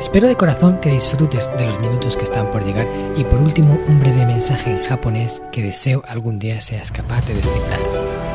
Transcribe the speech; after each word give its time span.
Espero 0.00 0.28
de 0.28 0.36
corazón 0.36 0.78
que 0.80 0.90
disfrutes 0.90 1.50
de 1.56 1.64
los 1.64 1.80
minutos 1.80 2.18
que 2.18 2.24
están 2.24 2.50
por 2.50 2.62
llegar 2.62 2.86
y 3.16 3.24
por 3.24 3.40
último 3.40 3.80
un 3.88 3.98
breve 3.98 4.26
mensaje 4.26 4.70
en 4.70 4.82
japonés 4.82 5.40
que 5.52 5.62
deseo 5.62 6.02
algún 6.06 6.38
día 6.38 6.60
seas 6.60 6.92
capaz 6.92 7.26
de 7.26 7.34
descifrar. 7.34 7.80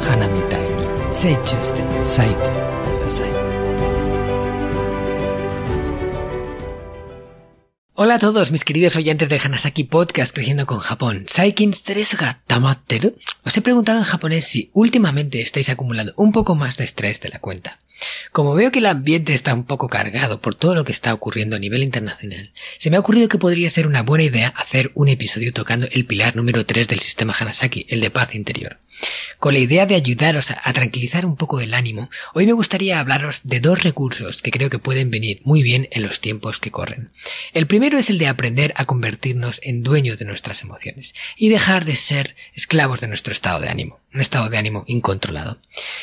Hanami 0.09 0.39
ni 0.39 1.13
Seichuste 1.13 1.83
Saite 2.03 2.49
Kudasai. 2.83 3.29
Hola 7.93 8.15
a 8.15 8.19
todos 8.19 8.51
mis 8.51 8.63
queridos 8.63 8.95
oyentes 8.95 9.29
del 9.29 9.41
Hanasaki 9.43 9.83
Podcast 9.83 10.33
Creciendo 10.33 10.65
con 10.65 10.79
Japón. 10.79 11.25
Saikin 11.27 11.73
ga 12.19 12.41
tamatteru? 12.47 13.15
Os 13.45 13.55
he 13.55 13.61
preguntado 13.61 13.99
en 13.99 14.05
japonés 14.05 14.47
si 14.47 14.71
últimamente 14.73 15.41
estáis 15.41 15.69
acumulando 15.69 16.13
un 16.17 16.31
poco 16.31 16.55
más 16.55 16.77
de 16.77 16.85
estrés 16.85 17.21
de 17.21 17.29
la 17.29 17.37
cuenta. 17.37 17.77
Como 18.31 18.53
veo 18.53 18.71
que 18.71 18.79
el 18.79 18.85
ambiente 18.85 19.33
está 19.33 19.53
un 19.53 19.65
poco 19.65 19.87
cargado 19.87 20.41
por 20.41 20.55
todo 20.55 20.75
lo 20.75 20.83
que 20.83 20.91
está 20.91 21.13
ocurriendo 21.13 21.55
a 21.55 21.59
nivel 21.59 21.83
internacional, 21.83 22.51
se 22.77 22.89
me 22.89 22.97
ha 22.97 22.99
ocurrido 22.99 23.27
que 23.27 23.37
podría 23.37 23.69
ser 23.69 23.87
una 23.87 24.03
buena 24.03 24.23
idea 24.23 24.53
hacer 24.55 24.91
un 24.93 25.07
episodio 25.07 25.53
tocando 25.53 25.87
el 25.91 26.05
pilar 26.05 26.35
número 26.35 26.65
3 26.65 26.87
del 26.87 26.99
sistema 26.99 27.35
Hanasaki, 27.37 27.85
el 27.89 28.01
de 28.01 28.09
paz 28.09 28.35
interior. 28.35 28.77
Con 29.41 29.55
la 29.55 29.59
idea 29.59 29.87
de 29.87 29.95
ayudaros 29.95 30.51
a, 30.51 30.73
tranquilizar 30.73 31.25
un 31.25 31.35
poco 31.35 31.59
el 31.61 31.73
ánimo, 31.73 32.11
hoy 32.35 32.45
me 32.45 32.53
gustaría 32.53 32.99
hablaros 32.99 33.41
de 33.43 33.59
dos 33.59 33.81
recursos 33.81 34.41
que 34.41 34.51
creo 34.51 34.69
que 34.69 34.77
pueden 34.77 35.09
venir 35.09 35.41
muy 35.43 35.63
bien 35.63 35.87
en 35.91 36.03
los 36.03 36.21
tiempos 36.21 36.59
que 36.59 36.69
corren. 36.69 37.11
El 37.53 37.65
primero 37.65 37.97
es 37.97 38.11
el 38.11 38.19
de 38.19 38.27
aprender 38.27 38.71
a 38.77 38.85
convertirnos 38.85 39.59
en 39.63 39.81
dueños 39.81 40.19
de 40.19 40.25
nuestras 40.25 40.61
emociones 40.61 41.15
y 41.37 41.49
dejar 41.49 41.85
de 41.85 41.95
ser 41.95 42.35
esclavos 42.53 43.01
de 43.01 43.07
nuestro 43.07 43.33
estado 43.33 43.59
de 43.59 43.69
ánimo, 43.69 43.99
un 44.13 44.21
estado 44.21 44.49
de 44.49 44.59
ánimo 44.59 44.83
incontrolado. 44.85 45.59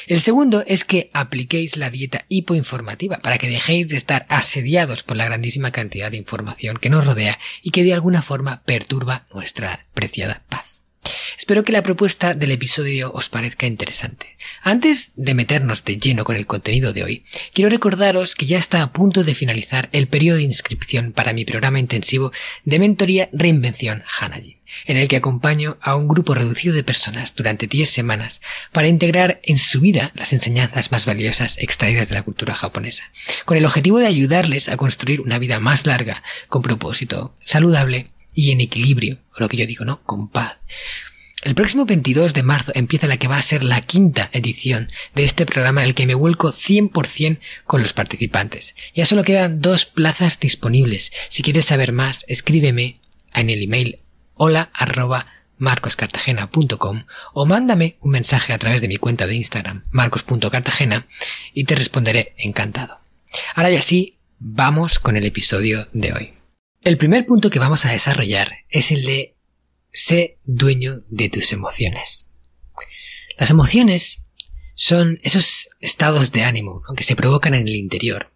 El 0.08 0.20
segundo 0.20 0.64
es 0.66 0.84
que 0.84 1.08
apliquéis 1.12 1.76
la 1.76 1.90
dieta 1.90 2.24
hipoinformativa 2.28 3.18
para 3.18 3.38
que 3.38 3.48
dejéis 3.48 3.86
de 3.86 3.96
estar 3.98 4.26
asediados 4.28 5.04
por 5.04 5.16
la 5.16 5.26
grandísima 5.26 5.70
cantidad 5.70 6.10
de 6.10 6.16
información 6.16 6.78
que 6.78 6.90
nos 6.90 7.06
rodea 7.06 7.38
y 7.62 7.70
que 7.70 7.84
de 7.84 7.94
alguna 7.94 8.22
forma 8.22 8.62
perturba 8.64 9.26
nuestra 9.32 9.86
preciada 9.94 10.42
paz. 10.48 10.87
Espero 11.36 11.64
que 11.64 11.72
la 11.72 11.82
propuesta 11.82 12.34
del 12.34 12.50
episodio 12.50 13.12
os 13.12 13.28
parezca 13.28 13.66
interesante. 13.66 14.36
Antes 14.62 15.12
de 15.16 15.34
meternos 15.34 15.84
de 15.84 15.96
lleno 15.96 16.24
con 16.24 16.36
el 16.36 16.46
contenido 16.46 16.92
de 16.92 17.04
hoy, 17.04 17.24
quiero 17.52 17.70
recordaros 17.70 18.34
que 18.34 18.46
ya 18.46 18.58
está 18.58 18.82
a 18.82 18.92
punto 18.92 19.24
de 19.24 19.34
finalizar 19.34 19.88
el 19.92 20.08
periodo 20.08 20.36
de 20.38 20.44
inscripción 20.44 21.12
para 21.12 21.32
mi 21.32 21.44
programa 21.44 21.78
intensivo 21.78 22.32
de 22.64 22.78
mentoría 22.78 23.28
Reinvención 23.32 24.04
Hanaji, 24.06 24.58
en 24.86 24.96
el 24.96 25.08
que 25.08 25.16
acompaño 25.16 25.78
a 25.80 25.96
un 25.96 26.08
grupo 26.08 26.34
reducido 26.34 26.74
de 26.74 26.84
personas 26.84 27.34
durante 27.34 27.66
10 27.66 27.88
semanas 27.88 28.40
para 28.72 28.88
integrar 28.88 29.40
en 29.42 29.58
su 29.58 29.80
vida 29.80 30.12
las 30.14 30.32
enseñanzas 30.32 30.92
más 30.92 31.06
valiosas 31.06 31.56
extraídas 31.58 32.08
de 32.08 32.14
la 32.14 32.22
cultura 32.22 32.54
japonesa, 32.54 33.10
con 33.44 33.56
el 33.56 33.64
objetivo 33.64 33.98
de 33.98 34.06
ayudarles 34.06 34.68
a 34.68 34.76
construir 34.76 35.20
una 35.20 35.38
vida 35.38 35.60
más 35.60 35.86
larga, 35.86 36.22
con 36.48 36.62
propósito, 36.62 37.34
saludable 37.44 38.06
y 38.34 38.50
en 38.50 38.60
equilibrio, 38.60 39.18
o 39.36 39.40
lo 39.40 39.48
que 39.48 39.56
yo 39.56 39.66
digo, 39.66 39.84
¿no? 39.84 40.02
Con 40.02 40.28
paz. 40.28 40.56
El 41.42 41.54
próximo 41.54 41.86
22 41.86 42.34
de 42.34 42.42
marzo 42.42 42.72
empieza 42.74 43.06
la 43.06 43.16
que 43.16 43.28
va 43.28 43.38
a 43.38 43.42
ser 43.42 43.62
la 43.62 43.80
quinta 43.80 44.28
edición 44.32 44.90
de 45.14 45.22
este 45.22 45.46
programa 45.46 45.82
en 45.82 45.88
el 45.88 45.94
que 45.94 46.06
me 46.06 46.16
vuelco 46.16 46.52
100% 46.52 47.38
con 47.64 47.80
los 47.80 47.92
participantes. 47.92 48.74
Ya 48.94 49.06
solo 49.06 49.22
quedan 49.22 49.60
dos 49.60 49.86
plazas 49.86 50.40
disponibles. 50.40 51.12
Si 51.28 51.44
quieres 51.44 51.66
saber 51.66 51.92
más, 51.92 52.24
escríbeme 52.28 52.98
en 53.32 53.50
el 53.50 53.62
email 53.62 54.00
hola 54.34 54.70
arroba 54.72 55.26
marcoscartagena.com 55.58 57.04
o 57.34 57.46
mándame 57.46 57.96
un 58.00 58.12
mensaje 58.12 58.52
a 58.52 58.58
través 58.58 58.80
de 58.80 58.88
mi 58.88 58.96
cuenta 58.96 59.26
de 59.26 59.34
Instagram 59.34 59.84
marcos.cartagena 59.90 61.06
y 61.52 61.64
te 61.64 61.74
responderé 61.74 62.34
encantado. 62.38 62.98
Ahora 63.54 63.70
ya 63.70 63.82
sí, 63.82 64.16
vamos 64.38 64.98
con 64.98 65.16
el 65.16 65.24
episodio 65.24 65.86
de 65.92 66.12
hoy. 66.12 66.37
El 66.84 66.96
primer 66.96 67.26
punto 67.26 67.50
que 67.50 67.58
vamos 67.58 67.84
a 67.84 67.90
desarrollar 67.90 68.58
es 68.70 68.92
el 68.92 69.04
de 69.04 69.34
sé 69.92 70.38
dueño 70.44 71.02
de 71.08 71.28
tus 71.28 71.52
emociones. 71.52 72.28
Las 73.36 73.50
emociones 73.50 74.26
son 74.74 75.18
esos 75.22 75.70
estados 75.80 76.30
de 76.30 76.44
ánimo 76.44 76.82
que 76.96 77.02
se 77.02 77.16
provocan 77.16 77.54
en 77.54 77.66
el 77.66 77.74
interior 77.74 78.30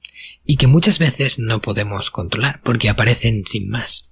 y 0.45 0.57
que 0.57 0.67
muchas 0.67 0.99
veces 0.99 1.39
no 1.39 1.61
podemos 1.61 2.11
controlar 2.11 2.61
porque 2.65 2.89
aparecen 2.89 3.45
sin 3.47 3.69
más. 3.69 4.11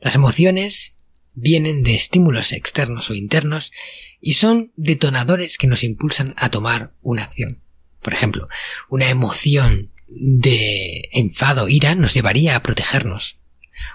Las 0.00 0.14
emociones 0.14 0.98
vienen 1.34 1.82
de 1.82 1.96
estímulos 1.96 2.52
externos 2.52 3.10
o 3.10 3.14
internos 3.14 3.72
y 4.20 4.34
son 4.34 4.70
detonadores 4.76 5.58
que 5.58 5.66
nos 5.66 5.82
impulsan 5.82 6.34
a 6.36 6.50
tomar 6.50 6.92
una 7.02 7.24
acción. 7.24 7.60
Por 8.00 8.12
ejemplo, 8.12 8.48
una 8.88 9.08
emoción 9.08 9.90
de 10.06 11.08
enfado, 11.12 11.68
ira, 11.68 11.96
nos 11.96 12.14
llevaría 12.14 12.54
a 12.54 12.62
protegernos, 12.62 13.41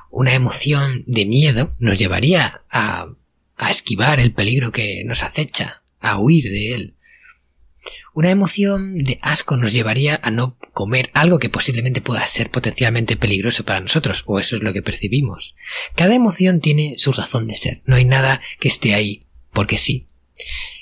una 0.10 0.34
emoción 0.34 1.04
de 1.08 1.26
miedo 1.26 1.72
nos 1.80 2.00
llevaría 2.00 2.62
a, 2.70 3.08
a 3.56 3.72
esquivar 3.72 4.20
el 4.20 4.34
peligro 4.34 4.72
que 4.72 5.04
nos 5.06 5.24
acecha, 5.24 5.84
a 6.00 6.18
huir 6.20 6.46
de 6.46 6.74
él. 6.74 6.94
Una 8.14 8.32
emoción 8.32 8.98
de 8.98 9.20
asco 9.22 9.58
nos 9.58 9.74
llevaría 9.74 10.20
a 10.22 10.32
no 10.32 10.58
comer 10.74 11.10
algo 11.14 11.40
que 11.40 11.50
posiblemente 11.50 12.02
pueda 12.02 12.26
ser 12.28 12.50
potencialmente 12.50 13.16
peligroso 13.16 13.64
para 13.64 13.80
nosotros, 13.80 14.24
o 14.26 14.40
eso 14.40 14.56
es 14.56 14.64
lo 14.64 14.74
que 14.74 14.82
percibimos. 14.82 15.56
Cada 15.96 16.16
emoción 16.16 16.60
tiene 16.60 16.96
su 16.98 17.12
razón 17.12 17.48
de 17.48 17.56
ser, 17.56 17.82
no 17.86 17.96
hay 17.96 18.06
nada 18.06 18.42
que 18.60 18.68
esté 18.68 18.94
ahí 18.94 19.28
porque 19.52 19.78
sí. 19.78 20.08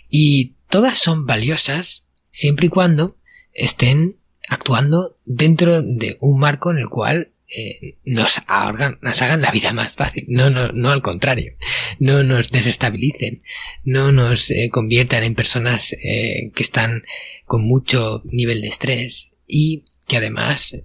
Y 0.09 0.53
todas 0.69 0.97
son 0.97 1.25
valiosas 1.25 2.07
siempre 2.29 2.67
y 2.67 2.69
cuando 2.69 3.17
estén 3.53 4.17
actuando 4.47 5.17
dentro 5.25 5.81
de 5.81 6.17
un 6.19 6.39
marco 6.39 6.71
en 6.71 6.77
el 6.77 6.89
cual 6.89 7.31
eh, 7.47 7.97
nos, 8.05 8.41
hagan, 8.47 8.97
la 9.41 9.51
vida 9.51 9.71
más 9.71 9.95
fácil, 9.95 10.25
no, 10.27 10.49
no, 10.49 10.71
no 10.71 10.91
al 10.91 11.03
contrario, 11.03 11.53
no 11.99 12.23
nos 12.23 12.49
desestabilicen, 12.49 13.43
no 13.83 14.11
nos 14.11 14.49
eh, 14.49 14.69
conviertan 14.71 15.23
en 15.23 15.35
personas 15.35 15.93
eh, 15.93 16.51
que 16.55 16.63
están 16.63 17.03
con 17.45 17.63
mucho 17.63 18.23
nivel 18.25 18.61
de 18.61 18.69
estrés 18.69 19.31
y 19.47 19.83
que 20.07 20.17
además 20.17 20.83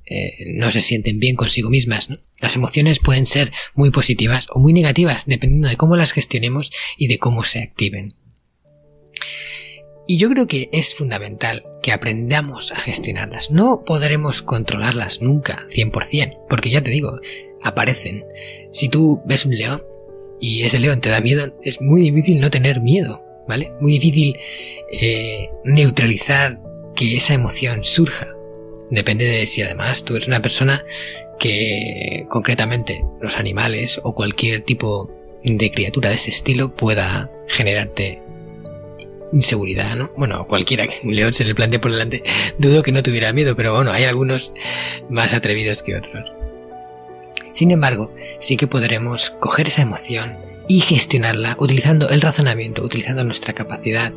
no 0.55 0.71
se 0.71 0.81
sienten 0.81 1.19
bien 1.19 1.37
consigo 1.37 1.69
mismas. 1.69 2.09
Las 2.41 2.57
emociones 2.57 3.01
pueden 3.01 3.27
ser 3.27 3.53
muy 3.75 3.91
positivas 3.91 4.47
o 4.51 4.61
muy 4.61 4.73
negativas 4.73 5.27
dependiendo 5.27 5.69
de 5.69 5.77
cómo 5.77 5.97
las 5.97 6.13
gestionemos 6.13 6.73
y 6.97 7.09
de 7.09 7.19
cómo 7.19 7.45
se 7.45 7.63
activen. 7.63 8.15
Y 10.11 10.17
yo 10.17 10.29
creo 10.29 10.49
que 10.49 10.69
es 10.73 10.97
fundamental 10.97 11.63
que 11.83 11.93
aprendamos 11.93 12.73
a 12.73 12.81
gestionarlas. 12.81 13.53
No 13.53 13.85
podremos 13.85 14.43
controlarlas 14.43 15.23
nunca, 15.23 15.65
100%, 15.69 16.47
porque 16.49 16.69
ya 16.69 16.83
te 16.83 16.91
digo, 16.91 17.21
aparecen. 17.63 18.25
Si 18.73 18.89
tú 18.89 19.23
ves 19.25 19.47
un 19.47 19.57
león 19.57 19.85
y 20.41 20.65
ese 20.65 20.81
león 20.81 21.01
te 21.01 21.11
da 21.11 21.21
miedo, 21.21 21.55
es 21.63 21.81
muy 21.81 22.01
difícil 22.01 22.41
no 22.41 22.51
tener 22.51 22.81
miedo, 22.81 23.23
¿vale? 23.47 23.71
Muy 23.81 23.93
difícil 23.93 24.37
eh, 24.91 25.49
neutralizar 25.63 26.61
que 26.97 27.15
esa 27.15 27.35
emoción 27.35 27.85
surja. 27.85 28.35
Depende 28.91 29.27
de 29.27 29.47
si 29.47 29.63
además 29.63 30.03
tú 30.03 30.17
eres 30.17 30.27
una 30.27 30.43
persona 30.43 30.85
que 31.39 32.27
concretamente 32.29 33.05
los 33.21 33.39
animales 33.39 34.01
o 34.03 34.13
cualquier 34.13 34.65
tipo 34.65 35.09
de 35.45 35.71
criatura 35.71 36.09
de 36.09 36.17
ese 36.17 36.31
estilo 36.31 36.75
pueda 36.75 37.31
generarte 37.47 38.21
inseguridad, 39.33 39.97
¿no? 39.97 40.11
Bueno, 40.17 40.47
cualquiera 40.47 40.87
que 40.87 41.07
un 41.07 41.15
león 41.15 41.33
se 41.33 41.45
le 41.45 41.55
plantee 41.55 41.79
por 41.79 41.93
delante, 41.93 42.23
dudo 42.59 42.83
que 42.83 42.93
no 42.93 43.03
tuviera 43.03 43.33
miedo, 43.33 43.57
pero 43.57 43.75
bueno, 43.75 43.93
hay 43.93 44.05
algunos 44.05 44.53
más 45.09 45.33
atrevidos 45.33 45.83
que 45.83 45.97
otros. 45.97 46.33
Sin 47.53 47.71
embargo, 47.71 48.13
sí 48.39 48.57
que 48.57 48.67
podremos 48.67 49.31
coger 49.31 49.69
esa 49.69 49.83
emoción 49.83 50.39
y 50.69 50.81
gestionarla 50.81 51.57
utilizando 51.59 52.09
el 52.09 52.21
razonamiento, 52.21 52.83
utilizando 52.83 53.25
nuestra 53.25 53.55
capacidad 53.55 54.13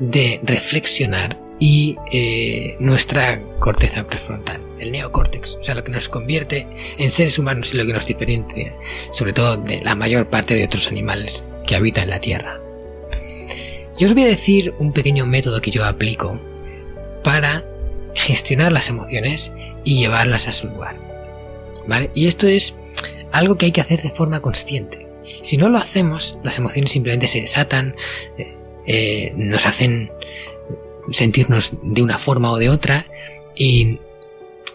de 0.00 0.40
reflexionar 0.42 1.38
y 1.60 1.96
eh, 2.10 2.76
nuestra 2.80 3.40
corteza 3.60 4.04
prefrontal, 4.04 4.60
el 4.80 4.90
neocórtex, 4.90 5.54
o 5.60 5.62
sea, 5.62 5.76
lo 5.76 5.84
que 5.84 5.92
nos 5.92 6.08
convierte 6.08 6.66
en 6.98 7.10
seres 7.12 7.38
humanos 7.38 7.72
y 7.72 7.76
lo 7.76 7.86
que 7.86 7.92
nos 7.92 8.04
diferencia, 8.04 8.74
sobre 9.12 9.32
todo 9.32 9.56
de 9.56 9.80
la 9.80 9.94
mayor 9.94 10.26
parte 10.26 10.54
de 10.54 10.64
otros 10.64 10.88
animales 10.88 11.48
que 11.64 11.76
habitan 11.76 12.10
la 12.10 12.18
Tierra. 12.18 12.58
Yo 13.98 14.06
os 14.06 14.14
voy 14.14 14.22
a 14.24 14.26
decir 14.26 14.74
un 14.78 14.92
pequeño 14.92 15.26
método 15.26 15.60
que 15.60 15.70
yo 15.70 15.84
aplico 15.84 16.40
para 17.22 17.64
gestionar 18.14 18.72
las 18.72 18.88
emociones 18.88 19.52
y 19.84 19.96
llevarlas 19.96 20.48
a 20.48 20.52
su 20.52 20.68
lugar. 20.68 20.98
¿Vale? 21.86 22.10
Y 22.14 22.26
esto 22.26 22.46
es 22.46 22.76
algo 23.32 23.56
que 23.56 23.66
hay 23.66 23.72
que 23.72 23.80
hacer 23.80 24.02
de 24.02 24.10
forma 24.10 24.40
consciente. 24.40 25.08
Si 25.42 25.56
no 25.56 25.68
lo 25.68 25.78
hacemos, 25.78 26.38
las 26.42 26.58
emociones 26.58 26.92
simplemente 26.92 27.28
se 27.28 27.40
desatan, 27.40 27.94
eh, 28.38 28.54
eh, 28.86 29.32
nos 29.36 29.66
hacen 29.66 30.10
sentirnos 31.10 31.72
de 31.82 32.02
una 32.02 32.18
forma 32.18 32.52
o 32.52 32.58
de 32.58 32.68
otra 32.68 33.06
y, 33.54 33.98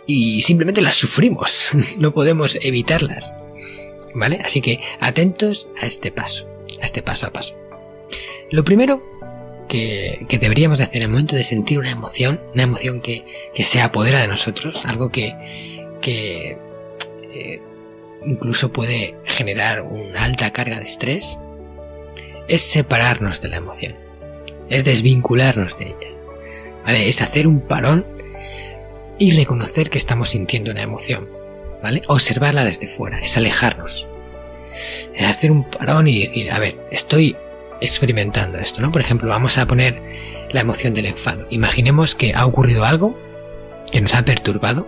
y 0.06 0.42
simplemente 0.42 0.82
las 0.82 0.96
sufrimos, 0.96 1.72
no 1.98 2.14
podemos 2.14 2.58
evitarlas. 2.62 3.36
¿Vale? 4.14 4.42
Así 4.44 4.62
que 4.62 4.80
atentos 5.00 5.70
a 5.80 5.86
este 5.86 6.12
paso, 6.12 6.50
a 6.82 6.86
este 6.86 7.02
paso 7.02 7.28
a 7.28 7.32
paso. 7.32 7.56
Lo 8.50 8.64
primero 8.64 9.02
que, 9.68 10.26
deberíamos 10.40 10.78
de 10.78 10.86
hacer 10.86 10.98
en 10.98 11.04
el 11.04 11.10
momento 11.10 11.36
de 11.36 11.44
sentir 11.44 11.80
una 11.80 11.92
emoción, 11.92 12.40
una 12.54 12.64
emoción 12.64 13.02
que, 13.02 13.26
se 13.54 13.82
apodera 13.82 14.22
de 14.22 14.28
nosotros, 14.28 14.86
algo 14.86 15.10
que, 15.10 15.36
que 16.02 16.58
eh, 17.34 17.62
incluso 18.26 18.72
puede 18.72 19.16
generar 19.26 19.82
una 19.82 20.24
alta 20.24 20.52
carga 20.52 20.80
de 20.80 20.86
estrés, 20.86 21.38
es 22.48 22.62
separarnos 22.62 23.42
de 23.42 23.50
la 23.50 23.58
emoción, 23.58 23.96
es 24.70 24.86
desvincularnos 24.86 25.78
de 25.78 25.86
ella, 25.88 26.14
¿vale? 26.86 27.10
Es 27.10 27.22
hacer 27.22 27.48
un 27.48 27.60
parón 27.60 28.06
y 29.20 29.32
reconocer 29.32 29.90
que 29.90 29.98
estamos 29.98 30.30
sintiendo 30.30 30.72
una 30.72 30.84
emoción, 30.84 31.28
¿vale? 31.84 32.02
Observarla 32.08 32.64
desde 32.64 32.88
fuera, 32.88 33.20
es 33.20 33.36
alejarnos, 33.36 34.08
es 35.14 35.28
hacer 35.28 35.52
un 35.52 35.70
parón 35.70 36.08
y 36.08 36.26
decir, 36.26 36.52
a 36.52 36.60
ver, 36.60 36.78
estoy 36.92 37.36
experimentando 37.82 38.58
esto, 38.58 38.82
¿no? 38.82 38.92
Por 38.92 39.02
ejemplo, 39.02 39.30
vamos 39.30 39.58
a 39.58 39.66
poner 39.66 40.02
la 40.52 40.62
emoción 40.62 40.94
del 40.94 41.08
enfado. 41.08 41.46
Imaginemos 41.50 42.16
que 42.16 42.34
ha 42.34 42.46
ocurrido 42.46 42.86
algo 42.86 43.18
que 43.92 44.02
nos 44.02 44.16
ha 44.16 44.26
perturbado 44.26 44.88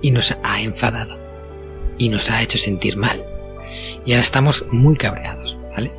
y 0.00 0.10
nos 0.10 0.36
ha 0.42 0.60
enfadado 0.60 1.18
y 1.98 2.08
nos 2.08 2.30
ha 2.30 2.42
hecho 2.42 2.58
sentir 2.58 2.96
mal. 2.96 3.24
Y 4.04 4.12
ahora 4.12 4.22
estamos 4.22 4.66
muy 4.70 4.96
cabreados, 4.96 5.58
¿vale? 5.70 5.92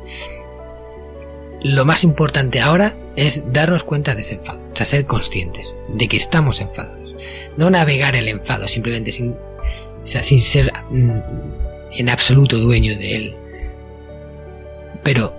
Lo 1.62 1.84
más 1.84 2.04
importante 2.04 2.60
ahora 2.60 2.94
es 3.16 3.52
darnos 3.52 3.84
cuenta 3.84 4.14
de 4.14 4.20
ese 4.20 4.34
enfado, 4.34 4.60
o 4.72 4.76
sea, 4.76 4.84
ser 4.84 5.06
conscientes 5.06 5.76
de 5.88 6.08
que 6.08 6.16
estamos 6.16 6.60
enfadados. 6.60 7.14
No 7.56 7.70
navegar 7.70 8.16
el 8.16 8.28
enfado 8.28 8.68
simplemente 8.68 9.12
sin, 9.12 9.30
o 9.32 10.06
sea, 10.06 10.22
sin 10.22 10.42
ser 10.42 10.72
mm, 10.90 11.10
en 11.92 12.08
absoluto 12.10 12.58
dueño 12.58 12.96
de 12.98 13.16
él. 13.16 13.36
Pero 15.02 15.34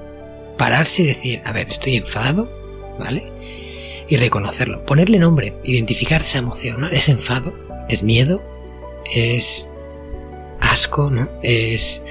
pararse 0.58 1.04
y 1.04 1.06
decir, 1.06 1.42
a 1.46 1.52
ver, 1.52 1.68
estoy 1.68 1.98
enfadado, 1.98 2.50
¿vale? 3.00 3.32
Y 4.08 4.18
reconocerlo, 4.18 4.86
ponerle 4.86 5.20
nombre, 5.20 5.56
identificar 5.64 6.22
esa 6.22 6.40
emoción, 6.40 6.82
¿no? 6.82 6.90
Es 6.90 7.10
enfado, 7.10 7.54
es 7.90 8.04
miedo, 8.04 8.42
es 9.14 9.70
asco, 10.60 11.10
¿no? 11.10 11.30
Es 11.42 12.02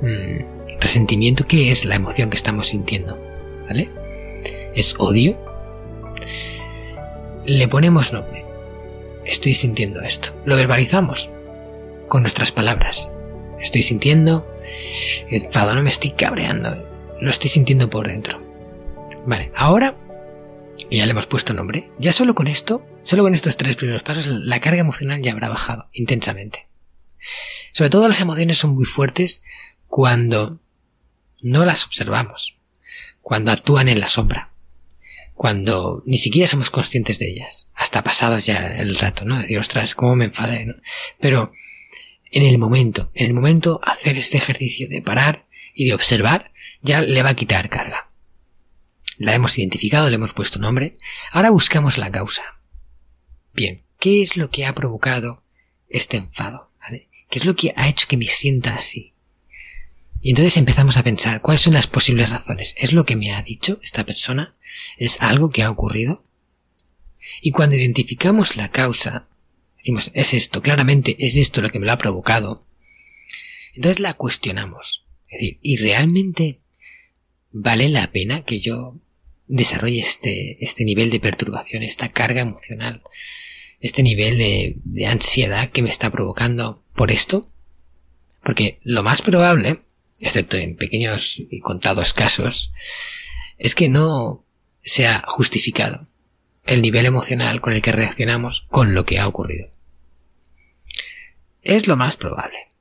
mm, 0.00 0.80
resentimiento. 0.80 1.46
¿Qué 1.46 1.70
es 1.70 1.84
la 1.84 1.96
emoción 1.96 2.30
que 2.30 2.36
estamos 2.36 2.68
sintiendo? 2.68 3.18
¿Vale? 3.66 3.90
¿Es 4.74 4.94
odio? 4.98 5.36
Le 7.44 7.68
ponemos 7.68 8.12
nombre. 8.12 8.44
Estoy 9.24 9.54
sintiendo 9.54 10.02
esto. 10.02 10.30
Lo 10.44 10.56
verbalizamos 10.56 11.30
con 12.08 12.22
nuestras 12.22 12.52
palabras. 12.52 13.10
Estoy 13.60 13.82
sintiendo 13.82 14.46
enfado, 15.30 15.74
no 15.74 15.82
me 15.82 15.88
estoy 15.88 16.10
cabreando. 16.10 16.91
Lo 17.22 17.30
estoy 17.30 17.50
sintiendo 17.50 17.88
por 17.88 18.08
dentro. 18.08 18.42
Vale, 19.26 19.52
ahora 19.54 19.96
ya 20.90 21.06
le 21.06 21.12
hemos 21.12 21.26
puesto 21.26 21.54
nombre. 21.54 21.88
Ya 21.96 22.10
solo 22.10 22.34
con 22.34 22.48
esto, 22.48 22.84
solo 23.02 23.22
con 23.22 23.32
estos 23.32 23.56
tres 23.56 23.76
primeros 23.76 24.02
pasos, 24.02 24.26
la 24.26 24.60
carga 24.60 24.80
emocional 24.80 25.22
ya 25.22 25.30
habrá 25.30 25.48
bajado 25.48 25.88
intensamente. 25.92 26.66
Sobre 27.70 27.90
todo 27.90 28.08
las 28.08 28.20
emociones 28.20 28.58
son 28.58 28.74
muy 28.74 28.86
fuertes 28.86 29.44
cuando 29.86 30.58
no 31.40 31.64
las 31.64 31.84
observamos, 31.84 32.58
cuando 33.20 33.52
actúan 33.52 33.88
en 33.88 34.00
la 34.00 34.08
sombra, 34.08 34.50
cuando 35.34 36.02
ni 36.04 36.18
siquiera 36.18 36.48
somos 36.48 36.70
conscientes 36.70 37.20
de 37.20 37.30
ellas, 37.30 37.70
hasta 37.76 38.02
pasado 38.02 38.40
ya 38.40 38.66
el 38.78 38.98
rato, 38.98 39.24
¿no? 39.24 39.38
Decir, 39.38 39.60
ostras, 39.60 39.94
cómo 39.94 40.16
me 40.16 40.24
enfadé, 40.24 40.66
¿no? 40.66 40.74
Pero 41.20 41.52
en 42.32 42.42
el 42.42 42.58
momento, 42.58 43.12
en 43.14 43.26
el 43.26 43.32
momento 43.32 43.80
hacer 43.84 44.18
este 44.18 44.38
ejercicio 44.38 44.88
de 44.88 45.02
parar 45.02 45.46
y 45.74 45.86
de 45.86 45.94
observar, 45.94 46.52
ya 46.80 47.02
le 47.02 47.22
va 47.22 47.30
a 47.30 47.36
quitar 47.36 47.68
carga. 47.68 48.10
La 49.18 49.34
hemos 49.34 49.56
identificado, 49.58 50.08
le 50.08 50.16
hemos 50.16 50.32
puesto 50.32 50.58
nombre. 50.58 50.96
Ahora 51.30 51.50
buscamos 51.50 51.98
la 51.98 52.10
causa. 52.10 52.42
Bien, 53.52 53.84
¿qué 53.98 54.22
es 54.22 54.36
lo 54.36 54.50
que 54.50 54.66
ha 54.66 54.74
provocado 54.74 55.44
este 55.88 56.16
enfado? 56.16 56.70
¿Qué 57.32 57.38
es 57.38 57.46
lo 57.46 57.56
que 57.56 57.72
ha 57.76 57.88
hecho 57.88 58.06
que 58.08 58.18
me 58.18 58.26
sienta 58.26 58.74
así? 58.74 59.14
Y 60.20 60.30
entonces 60.30 60.58
empezamos 60.58 60.98
a 60.98 61.02
pensar 61.02 61.40
cuáles 61.40 61.62
son 61.62 61.72
las 61.72 61.86
posibles 61.86 62.28
razones. 62.28 62.74
¿Es 62.76 62.92
lo 62.92 63.06
que 63.06 63.16
me 63.16 63.32
ha 63.32 63.42
dicho 63.42 63.80
esta 63.82 64.04
persona? 64.04 64.54
¿Es 64.98 65.20
algo 65.22 65.48
que 65.48 65.62
ha 65.62 65.70
ocurrido? 65.70 66.22
Y 67.40 67.50
cuando 67.50 67.74
identificamos 67.74 68.56
la 68.56 68.70
causa, 68.70 69.28
decimos, 69.78 70.10
es 70.12 70.34
esto, 70.34 70.60
claramente 70.60 71.16
es 71.18 71.36
esto 71.36 71.62
lo 71.62 71.70
que 71.70 71.78
me 71.78 71.86
lo 71.86 71.92
ha 71.92 71.98
provocado. 71.98 72.66
Entonces 73.72 74.00
la 74.00 74.12
cuestionamos. 74.14 75.06
Es 75.32 75.40
decir, 75.40 75.58
¿y 75.62 75.76
realmente 75.78 76.60
vale 77.50 77.88
la 77.88 78.12
pena 78.12 78.44
que 78.44 78.60
yo 78.60 78.96
desarrolle 79.46 80.00
este, 80.00 80.62
este 80.62 80.84
nivel 80.84 81.10
de 81.10 81.20
perturbación, 81.20 81.82
esta 81.82 82.10
carga 82.10 82.42
emocional, 82.42 83.02
este 83.80 84.02
nivel 84.02 84.36
de, 84.36 84.76
de 84.84 85.06
ansiedad 85.06 85.70
que 85.70 85.80
me 85.80 85.88
está 85.88 86.10
provocando 86.10 86.84
por 86.94 87.10
esto? 87.10 87.50
Porque 88.44 88.78
lo 88.82 89.02
más 89.02 89.22
probable, 89.22 89.80
excepto 90.20 90.58
en 90.58 90.76
pequeños 90.76 91.38
y 91.38 91.60
contados 91.60 92.12
casos, 92.12 92.74
es 93.56 93.74
que 93.74 93.88
no 93.88 94.44
sea 94.82 95.24
justificado 95.26 96.06
el 96.64 96.82
nivel 96.82 97.06
emocional 97.06 97.62
con 97.62 97.72
el 97.72 97.80
que 97.80 97.92
reaccionamos 97.92 98.66
con 98.68 98.94
lo 98.94 99.06
que 99.06 99.18
ha 99.18 99.26
ocurrido. 99.26 99.70
Es 101.62 101.86
lo 101.86 101.96
más 101.96 102.18
probable. 102.18 102.71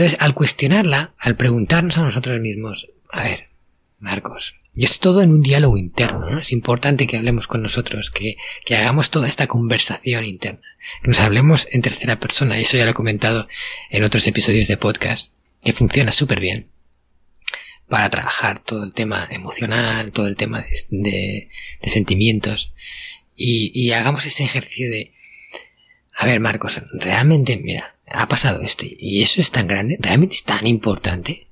Entonces, 0.00 0.22
al 0.22 0.32
cuestionarla, 0.32 1.12
al 1.18 1.36
preguntarnos 1.36 1.98
a 1.98 2.02
nosotros 2.02 2.40
mismos, 2.40 2.88
a 3.12 3.24
ver, 3.24 3.50
Marcos. 3.98 4.54
Y 4.74 4.86
es 4.86 4.98
todo 4.98 5.20
en 5.20 5.28
un 5.28 5.42
diálogo 5.42 5.76
interno, 5.76 6.30
¿no? 6.30 6.38
Es 6.38 6.52
importante 6.52 7.06
que 7.06 7.18
hablemos 7.18 7.46
con 7.46 7.60
nosotros, 7.60 8.10
que, 8.10 8.38
que 8.64 8.76
hagamos 8.76 9.10
toda 9.10 9.28
esta 9.28 9.46
conversación 9.46 10.24
interna, 10.24 10.62
que 11.02 11.08
nos 11.08 11.20
hablemos 11.20 11.68
en 11.70 11.82
tercera 11.82 12.18
persona, 12.18 12.56
y 12.56 12.62
eso 12.62 12.78
ya 12.78 12.86
lo 12.86 12.92
he 12.92 12.94
comentado 12.94 13.46
en 13.90 14.02
otros 14.02 14.26
episodios 14.26 14.68
de 14.68 14.78
podcast, 14.78 15.34
que 15.62 15.74
funciona 15.74 16.12
súper 16.12 16.40
bien 16.40 16.70
para 17.86 18.08
trabajar 18.08 18.58
todo 18.58 18.84
el 18.84 18.94
tema 18.94 19.28
emocional, 19.30 20.12
todo 20.12 20.28
el 20.28 20.36
tema 20.36 20.64
de, 20.88 21.50
sentimientos, 21.82 22.72
y, 23.36 23.70
y 23.74 23.92
hagamos 23.92 24.24
ese 24.24 24.44
ejercicio 24.44 24.90
de, 24.90 25.12
a 26.16 26.24
ver, 26.24 26.40
Marcos, 26.40 26.80
realmente, 26.94 27.58
mira, 27.58 27.96
ha 28.10 28.28
pasado 28.28 28.62
esto, 28.62 28.84
y 28.88 29.22
eso 29.22 29.40
es 29.40 29.50
tan 29.50 29.66
grande, 29.66 29.96
realmente 30.00 30.34
es 30.34 30.44
tan 30.44 30.66
importante. 30.66 31.48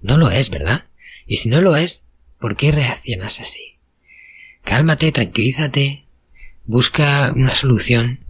No 0.00 0.16
lo 0.16 0.30
es, 0.30 0.50
¿verdad? 0.50 0.84
Y 1.26 1.38
si 1.38 1.48
no 1.48 1.60
lo 1.60 1.76
es, 1.76 2.04
¿por 2.38 2.56
qué 2.56 2.72
reaccionas 2.72 3.40
así? 3.40 3.78
Cálmate, 4.62 5.12
tranquilízate, 5.12 6.04
busca 6.64 7.32
una 7.34 7.54
solución 7.54 8.20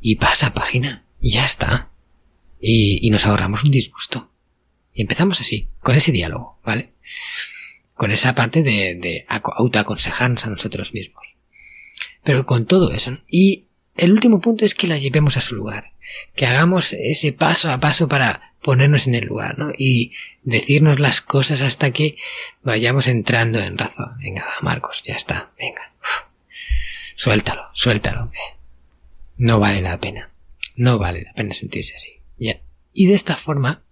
y 0.00 0.16
pasa 0.16 0.54
página. 0.54 1.04
Y 1.20 1.32
ya 1.32 1.44
está. 1.44 1.90
Y, 2.60 3.08
nos 3.10 3.26
ahorramos 3.26 3.64
un 3.64 3.70
disgusto. 3.70 4.30
Y 4.92 5.02
empezamos 5.02 5.40
así, 5.40 5.68
con 5.80 5.96
ese 5.96 6.12
diálogo, 6.12 6.58
¿vale? 6.64 6.92
Con 7.94 8.10
esa 8.10 8.34
parte 8.34 8.62
de, 8.62 8.96
de 8.96 9.24
autoaconsejarnos 9.28 10.44
a 10.46 10.50
nosotros 10.50 10.92
mismos. 10.94 11.36
Pero 12.22 12.44
con 12.44 12.66
todo 12.66 12.92
eso. 12.92 13.16
Y 13.28 13.66
el 13.96 14.12
último 14.12 14.40
punto 14.40 14.64
es 14.64 14.74
que 14.74 14.86
la 14.86 14.98
llevemos 14.98 15.36
a 15.36 15.40
su 15.40 15.54
lugar. 15.54 15.92
Que 16.34 16.46
hagamos 16.46 16.92
ese 16.92 17.32
paso 17.32 17.70
a 17.70 17.80
paso 17.80 18.08
para 18.08 18.54
ponernos 18.60 19.06
en 19.06 19.14
el 19.14 19.26
lugar, 19.26 19.58
¿no? 19.58 19.72
Y 19.76 20.12
decirnos 20.42 20.98
las 20.98 21.20
cosas 21.20 21.60
hasta 21.60 21.90
que 21.90 22.16
vayamos 22.62 23.08
entrando 23.08 23.60
en 23.60 23.78
razón. 23.78 24.16
Venga, 24.18 24.46
Marcos, 24.62 25.02
ya 25.04 25.14
está, 25.14 25.52
venga. 25.58 25.92
Suéltalo, 27.14 27.62
suéltalo. 27.72 28.32
No 29.36 29.60
vale 29.60 29.80
la 29.80 29.98
pena. 29.98 30.30
No 30.76 30.98
vale 30.98 31.22
la 31.22 31.32
pena 31.32 31.54
sentirse 31.54 31.94
así. 31.94 32.20
Y 32.96 33.06
de 33.06 33.14
esta 33.14 33.36
forma, 33.36 33.82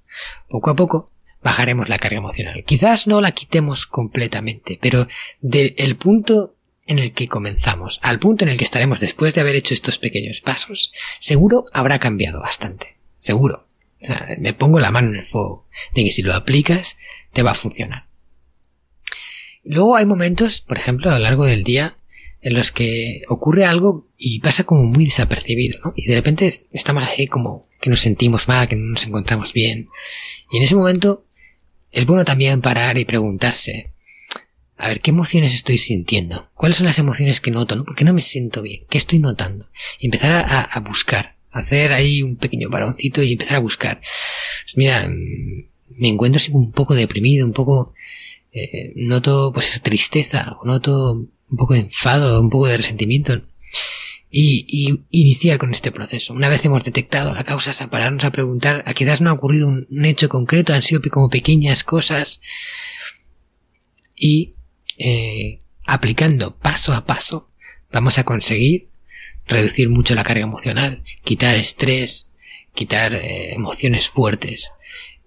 poco 0.48 0.70
a 0.70 0.76
poco, 0.76 1.10
bajaremos 1.42 1.88
la 1.88 1.98
carga 1.98 2.18
emocional. 2.18 2.62
Quizás 2.64 3.06
no 3.06 3.20
la 3.20 3.32
quitemos 3.32 3.84
completamente, 3.84 4.78
pero 4.80 5.08
del 5.40 5.96
punto 5.96 6.54
en 6.86 6.98
el 6.98 7.12
que 7.12 7.28
comenzamos 7.28 8.00
al 8.02 8.18
punto 8.18 8.44
en 8.44 8.50
el 8.50 8.58
que 8.58 8.64
estaremos 8.64 9.00
después 9.00 9.34
de 9.34 9.40
haber 9.40 9.56
hecho 9.56 9.74
estos 9.74 9.98
pequeños 9.98 10.40
pasos, 10.40 10.92
seguro 11.20 11.64
habrá 11.72 11.98
cambiado 11.98 12.40
bastante. 12.40 12.96
Seguro. 13.18 13.68
O 14.00 14.06
sea, 14.06 14.28
me 14.38 14.52
pongo 14.52 14.80
la 14.80 14.90
mano 14.90 15.10
en 15.10 15.16
el 15.16 15.24
fuego 15.24 15.68
de 15.94 16.04
que 16.04 16.10
si 16.10 16.22
lo 16.22 16.34
aplicas 16.34 16.96
te 17.32 17.42
va 17.42 17.52
a 17.52 17.54
funcionar. 17.54 18.06
Luego 19.64 19.94
hay 19.94 20.06
momentos, 20.06 20.60
por 20.60 20.76
ejemplo, 20.76 21.10
a 21.10 21.18
lo 21.18 21.20
largo 21.20 21.44
del 21.44 21.62
día, 21.62 21.96
en 22.40 22.54
los 22.54 22.72
que 22.72 23.22
ocurre 23.28 23.64
algo 23.64 24.08
y 24.18 24.40
pasa 24.40 24.64
como 24.64 24.82
muy 24.82 25.04
desapercibido, 25.04 25.78
¿no? 25.84 25.92
Y 25.94 26.06
de 26.06 26.16
repente 26.16 26.52
estamos 26.72 27.04
así 27.04 27.28
como 27.28 27.68
que 27.80 27.88
nos 27.88 28.00
sentimos 28.00 28.48
mal, 28.48 28.68
que 28.68 28.74
no 28.74 28.90
nos 28.90 29.06
encontramos 29.06 29.52
bien. 29.52 29.88
Y 30.50 30.56
en 30.56 30.64
ese 30.64 30.74
momento 30.74 31.24
es 31.92 32.06
bueno 32.06 32.24
también 32.24 32.60
parar 32.60 32.98
y 32.98 33.04
preguntarse, 33.04 33.91
a 34.82 34.88
ver, 34.88 35.00
¿qué 35.00 35.12
emociones 35.12 35.54
estoy 35.54 35.78
sintiendo? 35.78 36.48
¿Cuáles 36.54 36.78
son 36.78 36.86
las 36.86 36.98
emociones 36.98 37.40
que 37.40 37.52
noto? 37.52 37.76
¿no? 37.76 37.84
¿Por 37.84 37.94
qué 37.94 38.04
no 38.04 38.12
me 38.12 38.20
siento 38.20 38.62
bien? 38.62 38.82
¿Qué 38.90 38.98
estoy 38.98 39.20
notando? 39.20 39.68
Y 40.00 40.06
empezar 40.06 40.32
a, 40.32 40.80
buscar, 40.80 41.36
hacer 41.52 41.92
ahí 41.92 42.20
un 42.20 42.34
pequeño 42.34 42.68
varoncito 42.68 43.22
y 43.22 43.30
empezar 43.30 43.58
a 43.58 43.60
buscar. 43.60 44.00
Pues 44.64 44.76
mira, 44.76 45.06
mm, 45.08 45.66
me 45.98 46.08
encuentro 46.08 46.42
un 46.50 46.72
poco 46.72 46.96
deprimido, 46.96 47.46
un 47.46 47.52
poco, 47.52 47.94
eh, 48.52 48.92
noto 48.96 49.52
pues 49.54 49.68
esa 49.68 49.80
tristeza, 49.84 50.56
noto 50.64 51.12
un 51.12 51.56
poco 51.56 51.74
de 51.74 51.80
enfado, 51.80 52.40
un 52.40 52.50
poco 52.50 52.66
de 52.66 52.78
resentimiento. 52.78 53.40
Y, 54.32 54.98
iniciar 55.10 55.58
con 55.58 55.70
este 55.70 55.92
proceso. 55.92 56.34
Una 56.34 56.48
vez 56.48 56.64
hemos 56.64 56.82
detectado 56.82 57.32
la 57.34 57.44
causa, 57.44 57.70
a 57.84 57.86
pararnos 57.88 58.24
a 58.24 58.32
preguntar, 58.32 58.82
a 58.84 58.94
quizás 58.94 59.20
no 59.20 59.30
ha 59.30 59.34
ocurrido 59.34 59.68
un, 59.68 60.04
hecho 60.04 60.28
concreto, 60.28 60.74
han 60.74 60.82
sido 60.82 61.00
como 61.08 61.30
pequeñas 61.30 61.84
cosas. 61.84 62.40
Y 64.16 64.54
eh, 65.02 65.60
aplicando 65.84 66.56
paso 66.56 66.94
a 66.94 67.04
paso, 67.04 67.50
vamos 67.90 68.18
a 68.18 68.24
conseguir 68.24 68.88
reducir 69.46 69.88
mucho 69.88 70.14
la 70.14 70.24
carga 70.24 70.44
emocional, 70.44 71.02
quitar 71.24 71.56
estrés, 71.56 72.30
quitar 72.74 73.14
eh, 73.14 73.52
emociones 73.54 74.08
fuertes. 74.08 74.72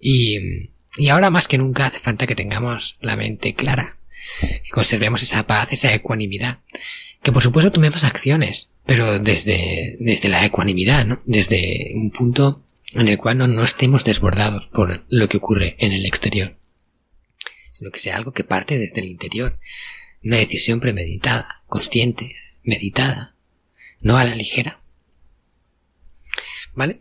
Y, 0.00 0.70
y 0.96 1.08
ahora 1.08 1.30
más 1.30 1.48
que 1.48 1.58
nunca 1.58 1.86
hace 1.86 1.98
falta 1.98 2.26
que 2.26 2.34
tengamos 2.34 2.96
la 3.00 3.16
mente 3.16 3.54
clara, 3.54 3.96
que 4.40 4.70
conservemos 4.72 5.22
esa 5.22 5.46
paz, 5.46 5.72
esa 5.72 5.92
ecuanimidad, 5.94 6.60
que 7.22 7.32
por 7.32 7.42
supuesto 7.42 7.72
tomemos 7.72 8.04
acciones, 8.04 8.72
pero 8.84 9.18
desde, 9.18 9.96
desde 10.00 10.28
la 10.28 10.44
ecuanimidad, 10.44 11.06
¿no? 11.06 11.20
Desde 11.24 11.92
un 11.94 12.10
punto 12.10 12.62
en 12.94 13.08
el 13.08 13.18
cual 13.18 13.38
no, 13.38 13.48
no 13.48 13.62
estemos 13.62 14.04
desbordados 14.04 14.68
por 14.68 15.04
lo 15.08 15.28
que 15.28 15.38
ocurre 15.38 15.76
en 15.78 15.92
el 15.92 16.06
exterior, 16.06 16.56
sino 17.76 17.90
que 17.90 18.00
sea 18.00 18.16
algo 18.16 18.32
que 18.32 18.42
parte 18.42 18.78
desde 18.78 19.02
el 19.02 19.08
interior, 19.08 19.58
una 20.24 20.38
decisión 20.38 20.80
premeditada, 20.80 21.62
consciente, 21.66 22.34
meditada, 22.62 23.34
no 24.00 24.16
a 24.16 24.24
la 24.24 24.34
ligera. 24.34 24.80
¿Vale? 26.72 27.00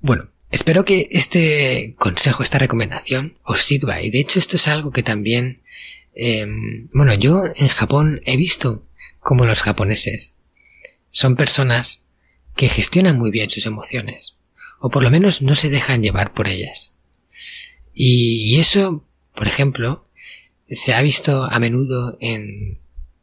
Bueno, 0.00 0.28
espero 0.50 0.84
que 0.84 1.08
este 1.10 1.94
consejo, 1.98 2.42
esta 2.42 2.58
recomendación 2.58 3.38
os 3.44 3.62
sirva. 3.62 4.02
Y 4.02 4.10
de 4.10 4.20
hecho 4.20 4.38
esto 4.38 4.56
es 4.56 4.68
algo 4.68 4.90
que 4.90 5.02
también... 5.02 5.62
Em, 6.12 6.88
bueno, 6.92 7.14
yo 7.14 7.44
en 7.56 7.68
Japón 7.68 8.20
he 8.26 8.36
visto 8.36 8.86
cómo 9.20 9.46
los 9.46 9.62
japoneses 9.62 10.36
son 11.10 11.34
personas 11.34 12.04
que 12.56 12.68
gestionan 12.68 13.16
muy 13.16 13.30
bien 13.30 13.48
sus 13.48 13.64
emociones. 13.64 14.36
O 14.80 14.90
por 14.90 15.02
lo 15.02 15.10
menos 15.10 15.40
no 15.40 15.54
se 15.54 15.70
dejan 15.70 16.02
llevar 16.02 16.34
por 16.34 16.46
ellas. 16.46 16.94
Y, 17.94 18.54
y 18.54 18.60
eso, 18.60 19.06
por 19.34 19.48
ejemplo, 19.48 20.09
se 20.70 20.94
ha 20.94 21.02
visto 21.02 21.44
a 21.44 21.58
menudo 21.58 22.16
en 22.20 22.80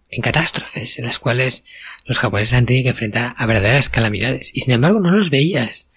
en 0.10 0.22
catástrofes 0.22 1.00
en 1.00 1.06
las 1.06 1.20
cuales 1.20 1.66
los 2.06 2.18
japoneses 2.18 2.54
han 2.54 2.66
tenido 2.66 2.84
que 2.84 2.90
enfrentar 2.90 3.34
a 3.38 3.46
verdaderas 3.46 3.90
calamidades 3.90 4.52
y 4.54 4.62
sin 4.62 4.74
embargo 4.74 5.00
no 5.00 5.12
los 5.12 5.30
veías 5.30 5.90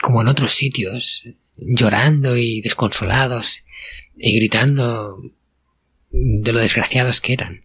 como 0.00 0.22
en 0.22 0.28
otros 0.28 0.54
sitios 0.54 1.28
llorando 1.56 2.36
y 2.36 2.60
desconsolados 2.60 3.64
y 4.16 4.34
gritando 4.36 5.20
de 6.10 6.52
lo 6.52 6.58
desgraciados 6.60 7.20
que 7.20 7.32
eran. 7.34 7.64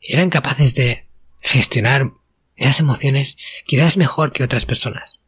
Eran 0.00 0.30
capaces 0.30 0.74
de 0.74 1.06
gestionar 1.40 2.12
esas 2.56 2.80
emociones 2.80 3.36
quizás 3.66 3.96
mejor 3.96 4.32
que 4.32 4.44
otras 4.44 4.66
personas. 4.66 5.20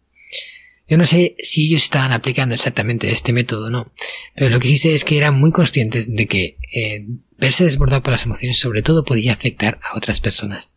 Yo 0.88 0.96
no 0.96 1.04
sé 1.04 1.36
si 1.40 1.66
ellos 1.66 1.82
estaban 1.82 2.12
aplicando 2.12 2.54
exactamente 2.54 3.10
este 3.10 3.34
método 3.34 3.66
o 3.66 3.70
no, 3.70 3.92
pero 4.34 4.48
lo 4.48 4.58
que 4.58 4.68
sí 4.68 4.78
sé 4.78 4.94
es 4.94 5.04
que 5.04 5.18
eran 5.18 5.38
muy 5.38 5.52
conscientes 5.52 6.14
de 6.14 6.26
que 6.26 6.56
eh, 6.72 7.04
verse 7.36 7.64
desbordado 7.64 8.02
por 8.02 8.12
las 8.12 8.24
emociones 8.24 8.58
sobre 8.58 8.82
todo 8.82 9.04
podía 9.04 9.34
afectar 9.34 9.78
a 9.82 9.96
otras 9.96 10.20
personas. 10.20 10.76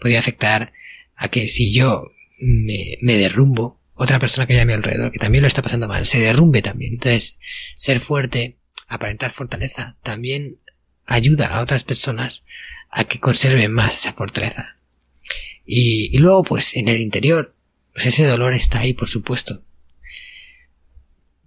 Podía 0.00 0.18
afectar 0.18 0.72
a 1.16 1.28
que 1.28 1.48
si 1.48 1.72
yo 1.72 2.12
me, 2.38 2.98
derrumbo, 3.02 3.80
otra 3.94 4.18
persona 4.18 4.46
que 4.46 4.54
hay 4.54 4.60
a 4.60 4.66
mi 4.66 4.72
alrededor, 4.72 5.10
que 5.10 5.18
también 5.18 5.42
lo 5.42 5.48
está 5.48 5.62
pasando 5.62 5.88
mal, 5.88 6.06
se 6.06 6.20
derrumbe 6.20 6.62
también. 6.62 6.94
Entonces, 6.94 7.38
ser 7.76 8.00
fuerte, 8.00 8.56
aparentar 8.88 9.32
fortaleza, 9.32 9.96
también 10.02 10.58
ayuda 11.06 11.48
a 11.48 11.62
otras 11.62 11.84
personas 11.84 12.44
a 12.90 13.04
que 13.04 13.20
conserven 13.20 13.72
más 13.72 13.96
esa 13.96 14.12
fortaleza. 14.12 14.76
Y 15.64 16.16
luego, 16.18 16.44
pues, 16.44 16.76
en 16.76 16.88
el 16.88 17.00
interior, 17.00 17.55
pues 17.96 18.08
ese 18.08 18.26
dolor 18.26 18.52
está 18.52 18.80
ahí, 18.80 18.92
por 18.92 19.08
supuesto. 19.08 19.64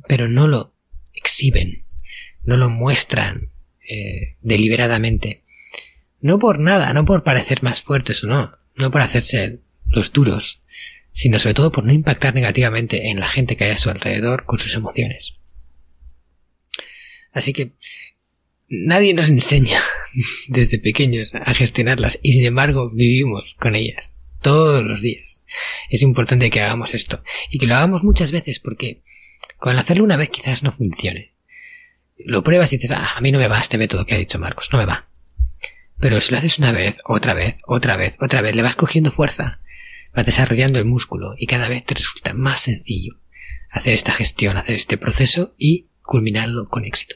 Pero 0.07 0.27
no 0.27 0.47
lo 0.47 0.73
exhiben, 1.13 1.85
no 2.41 2.57
lo 2.57 2.71
muestran 2.71 3.51
eh, 3.87 4.35
deliberadamente. 4.41 5.43
No 6.21 6.39
por 6.39 6.57
nada, 6.57 6.91
no 6.91 7.05
por 7.05 7.23
parecer 7.23 7.61
más 7.61 7.83
fuertes 7.83 8.23
o 8.23 8.27
no, 8.27 8.57
no 8.77 8.89
por 8.89 9.01
hacerse 9.01 9.59
los 9.89 10.11
duros, 10.11 10.63
sino 11.11 11.37
sobre 11.37 11.53
todo 11.53 11.71
por 11.71 11.83
no 11.83 11.93
impactar 11.93 12.33
negativamente 12.33 13.11
en 13.11 13.19
la 13.19 13.27
gente 13.27 13.55
que 13.55 13.65
hay 13.65 13.71
a 13.71 13.77
su 13.77 13.91
alrededor 13.91 14.45
con 14.45 14.57
sus 14.57 14.73
emociones. 14.73 15.35
Así 17.31 17.53
que 17.53 17.73
nadie 18.67 19.13
nos 19.13 19.29
enseña 19.29 19.79
desde 20.47 20.79
pequeños 20.79 21.31
a 21.35 21.53
gestionarlas 21.53 22.17
y 22.23 22.33
sin 22.33 22.45
embargo 22.45 22.89
vivimos 22.89 23.53
con 23.53 23.75
ellas 23.75 24.15
todos 24.41 24.83
los 24.83 25.01
días. 25.01 25.43
Es 25.89 26.01
importante 26.01 26.49
que 26.49 26.61
hagamos 26.61 26.93
esto 26.93 27.23
y 27.49 27.59
que 27.59 27.67
lo 27.67 27.75
hagamos 27.75 28.03
muchas 28.03 28.31
veces 28.31 28.59
porque 28.59 29.01
con 29.57 29.77
hacerlo 29.77 30.03
una 30.03 30.17
vez 30.17 30.29
quizás 30.29 30.63
no 30.63 30.71
funcione. 30.71 31.33
Lo 32.17 32.43
pruebas 32.43 32.73
y 32.73 32.77
dices, 32.77 32.91
ah, 32.91 33.13
a 33.15 33.21
mí 33.21 33.31
no 33.31 33.39
me 33.39 33.47
va 33.47 33.59
este 33.59 33.77
método 33.77 34.05
que 34.05 34.15
ha 34.15 34.19
dicho 34.19 34.39
Marcos, 34.39 34.69
no 34.71 34.79
me 34.79 34.85
va. 34.85 35.09
Pero 35.99 36.21
si 36.21 36.31
lo 36.31 36.37
haces 36.37 36.59
una 36.59 36.71
vez, 36.71 36.97
otra 37.05 37.33
vez, 37.33 37.55
otra 37.65 37.97
vez, 37.97 38.15
otra 38.19 38.41
vez, 38.41 38.55
le 38.55 38.61
vas 38.61 38.75
cogiendo 38.75 39.11
fuerza, 39.11 39.59
vas 40.13 40.25
desarrollando 40.25 40.79
el 40.79 40.85
músculo 40.85 41.35
y 41.37 41.45
cada 41.45 41.69
vez 41.69 41.83
te 41.85 41.95
resulta 41.95 42.33
más 42.33 42.61
sencillo 42.61 43.19
hacer 43.69 43.93
esta 43.93 44.13
gestión, 44.13 44.57
hacer 44.57 44.75
este 44.75 44.97
proceso 44.97 45.53
y 45.57 45.87
culminarlo 46.01 46.67
con 46.67 46.85
éxito. 46.85 47.15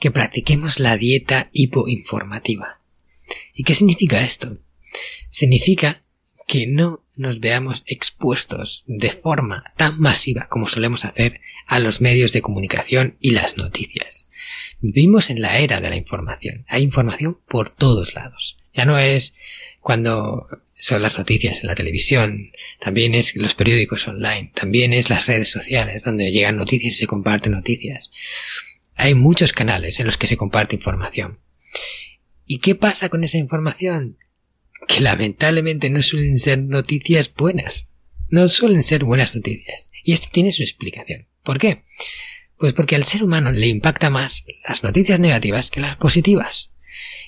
que 0.00 0.10
practiquemos 0.10 0.80
la 0.80 0.96
dieta 0.96 1.50
hipoinformativa. 1.52 2.80
¿Y 3.54 3.62
qué 3.62 3.74
significa 3.74 4.24
esto? 4.24 4.58
Significa 5.28 6.02
que 6.48 6.66
no 6.66 7.04
nos 7.14 7.38
veamos 7.38 7.84
expuestos 7.86 8.84
de 8.88 9.10
forma 9.10 9.72
tan 9.76 10.00
masiva 10.00 10.48
como 10.48 10.66
solemos 10.66 11.04
hacer 11.04 11.40
a 11.66 11.78
los 11.78 12.00
medios 12.00 12.32
de 12.32 12.42
comunicación 12.42 13.16
y 13.20 13.30
las 13.30 13.56
noticias. 13.58 14.26
Vivimos 14.80 15.28
en 15.28 15.42
la 15.42 15.58
era 15.58 15.80
de 15.80 15.90
la 15.90 15.96
información. 15.96 16.64
Hay 16.68 16.82
información 16.82 17.38
por 17.46 17.68
todos 17.68 18.14
lados. 18.14 18.56
Ya 18.72 18.86
no 18.86 18.98
es 18.98 19.34
cuando 19.80 20.48
son 20.76 21.02
las 21.02 21.18
noticias 21.18 21.60
en 21.60 21.66
la 21.66 21.74
televisión, 21.74 22.52
también 22.78 23.14
es 23.14 23.36
los 23.36 23.54
periódicos 23.54 24.08
online, 24.08 24.50
también 24.54 24.94
es 24.94 25.10
las 25.10 25.26
redes 25.26 25.50
sociales 25.50 26.04
donde 26.04 26.32
llegan 26.32 26.56
noticias 26.56 26.94
y 26.94 26.96
se 26.96 27.06
comparten 27.06 27.52
noticias. 27.52 28.10
Hay 29.00 29.14
muchos 29.14 29.54
canales 29.54 29.98
en 29.98 30.04
los 30.04 30.18
que 30.18 30.26
se 30.26 30.36
comparte 30.36 30.76
información. 30.76 31.40
¿Y 32.44 32.58
qué 32.58 32.74
pasa 32.74 33.08
con 33.08 33.24
esa 33.24 33.38
información? 33.38 34.18
Que 34.86 35.00
lamentablemente 35.00 35.88
no 35.88 36.02
suelen 36.02 36.38
ser 36.38 36.58
noticias 36.58 37.32
buenas. 37.32 37.94
No 38.28 38.46
suelen 38.46 38.82
ser 38.82 39.04
buenas 39.04 39.34
noticias. 39.34 39.90
Y 40.04 40.12
esto 40.12 40.28
tiene 40.30 40.52
su 40.52 40.62
explicación. 40.62 41.28
¿Por 41.42 41.58
qué? 41.58 41.84
Pues 42.58 42.74
porque 42.74 42.94
al 42.94 43.04
ser 43.04 43.24
humano 43.24 43.52
le 43.52 43.68
impacta 43.68 44.10
más 44.10 44.44
las 44.68 44.84
noticias 44.84 45.18
negativas 45.18 45.70
que 45.70 45.80
las 45.80 45.96
positivas. 45.96 46.74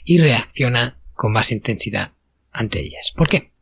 Y 0.05 0.19
reacciona 0.19 1.00
con 1.14 1.33
más 1.33 1.52
intensidad 1.52 2.12
ante 2.50 2.81
ellas. 2.81 3.14
¿Por 3.17 3.31
qué? 3.31 3.52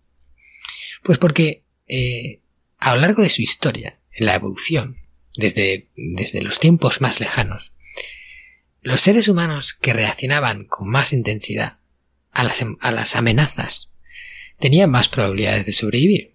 Pues 1.05 1.19
porque 1.19 1.63
eh, 1.87 2.41
a 2.77 2.93
lo 2.93 3.03
largo 3.03 3.23
de 3.23 3.31
su 3.31 3.41
historia, 3.41 4.01
en 4.11 4.27
la 4.27 4.35
evolución, 4.35 4.97
desde, 5.37 5.91
desde 5.95 6.43
los 6.43 6.59
tiempos 6.59 7.01
más 7.01 7.21
lejanos, 7.21 7.77
los 8.83 9.01
seres 9.01 9.29
humanos 9.29 9.75
que 9.75 9.93
reaccionaban 9.93 10.65
con 10.65 10.89
más 10.89 11.13
intensidad 11.13 11.79
a 12.33 12.45
las, 12.45 12.65
a 12.81 12.93
las 12.93 13.17
amenazas 13.17 13.95
tenían 14.59 14.91
más 14.91 15.09
probabilidades 15.09 15.67
de 15.67 15.73
sobrevivir. 15.73 16.35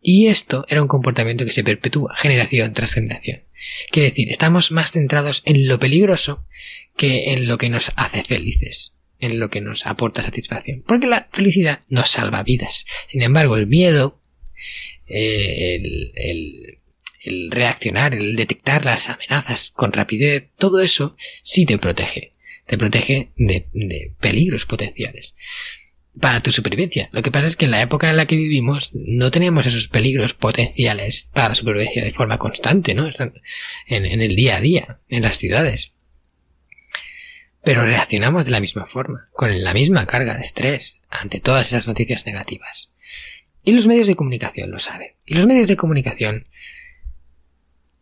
Y 0.00 0.26
esto 0.26 0.66
era 0.68 0.82
un 0.82 0.88
comportamiento 0.88 1.44
que 1.44 1.52
se 1.52 1.62
perpetúa 1.62 2.14
generación 2.16 2.72
tras 2.72 2.94
generación. 2.94 3.44
Quiere 3.90 4.08
decir, 4.08 4.28
estamos 4.28 4.72
más 4.72 4.90
centrados 4.90 5.42
en 5.44 5.68
lo 5.68 5.78
peligroso 5.78 6.44
que 6.96 7.32
en 7.32 7.46
lo 7.46 7.56
que 7.56 7.70
nos 7.70 7.92
hace 7.94 8.24
felices, 8.24 8.98
en 9.20 9.38
lo 9.38 9.48
que 9.48 9.60
nos 9.60 9.86
aporta 9.86 10.22
satisfacción. 10.22 10.82
Porque 10.86 11.06
la 11.06 11.28
felicidad 11.32 11.82
nos 11.88 12.10
salva 12.10 12.42
vidas. 12.42 12.84
Sin 13.06 13.22
embargo, 13.22 13.56
el 13.56 13.68
miedo, 13.68 14.20
eh, 15.06 15.76
el, 15.76 16.12
el 16.16 16.78
reaccionar, 17.50 18.14
el 18.14 18.36
detectar 18.36 18.84
las 18.84 19.08
amenazas 19.08 19.70
con 19.70 19.92
rapidez, 19.92 20.48
todo 20.58 20.80
eso 20.80 21.16
sí 21.42 21.64
te 21.66 21.78
protege. 21.78 22.32
Te 22.66 22.78
protege 22.78 23.32
de, 23.36 24.14
peligros 24.20 24.66
potenciales 24.66 25.34
para 26.20 26.42
tu 26.42 26.52
supervivencia. 26.52 27.08
Lo 27.12 27.22
que 27.22 27.30
pasa 27.30 27.46
es 27.46 27.56
que 27.56 27.64
en 27.64 27.70
la 27.70 27.82
época 27.82 28.10
en 28.10 28.16
la 28.16 28.26
que 28.26 28.36
vivimos 28.36 28.90
no 28.94 29.30
teníamos 29.30 29.66
esos 29.66 29.88
peligros 29.88 30.34
potenciales 30.34 31.30
para 31.32 31.50
la 31.50 31.54
supervivencia 31.54 32.04
de 32.04 32.10
forma 32.10 32.38
constante, 32.38 32.94
¿no? 32.94 33.08
En, 33.08 33.32
en, 34.06 34.20
el 34.20 34.36
día 34.36 34.56
a 34.56 34.60
día, 34.60 35.00
en 35.08 35.22
las 35.22 35.38
ciudades. 35.38 35.94
Pero 37.64 37.84
reaccionamos 37.84 38.44
de 38.44 38.50
la 38.50 38.60
misma 38.60 38.86
forma, 38.86 39.28
con 39.32 39.62
la 39.62 39.72
misma 39.72 40.06
carga 40.06 40.36
de 40.36 40.42
estrés 40.42 41.00
ante 41.08 41.40
todas 41.40 41.68
esas 41.68 41.88
noticias 41.88 42.26
negativas. 42.26 42.92
Y 43.64 43.72
los 43.72 43.86
medios 43.86 44.08
de 44.08 44.16
comunicación 44.16 44.70
lo 44.70 44.80
saben. 44.80 45.12
Y 45.24 45.34
los 45.34 45.46
medios 45.46 45.68
de 45.68 45.76
comunicación, 45.76 46.46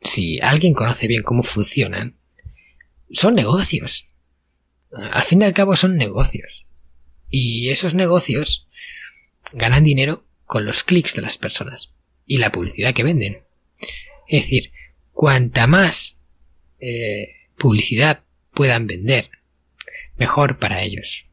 si 0.02 0.40
alguien 0.40 0.74
conoce 0.74 1.06
bien 1.06 1.22
cómo 1.22 1.42
funcionan, 1.42 2.16
son 3.10 3.34
negocios. 3.34 4.08
Al 4.92 5.24
fin 5.24 5.42
y 5.42 5.44
al 5.44 5.52
cabo 5.52 5.76
son 5.76 5.96
negocios. 5.96 6.66
Y 7.28 7.70
esos 7.70 7.94
negocios 7.94 8.68
ganan 9.52 9.84
dinero 9.84 10.26
con 10.44 10.64
los 10.64 10.82
clics 10.82 11.14
de 11.14 11.22
las 11.22 11.38
personas 11.38 11.94
y 12.26 12.38
la 12.38 12.50
publicidad 12.50 12.94
que 12.94 13.04
venden. 13.04 13.42
Es 14.26 14.44
decir, 14.44 14.72
cuanta 15.12 15.66
más 15.66 16.20
eh, 16.78 17.34
publicidad 17.56 18.24
puedan 18.52 18.86
vender, 18.86 19.30
mejor 20.16 20.58
para 20.58 20.82
ellos. 20.82 21.26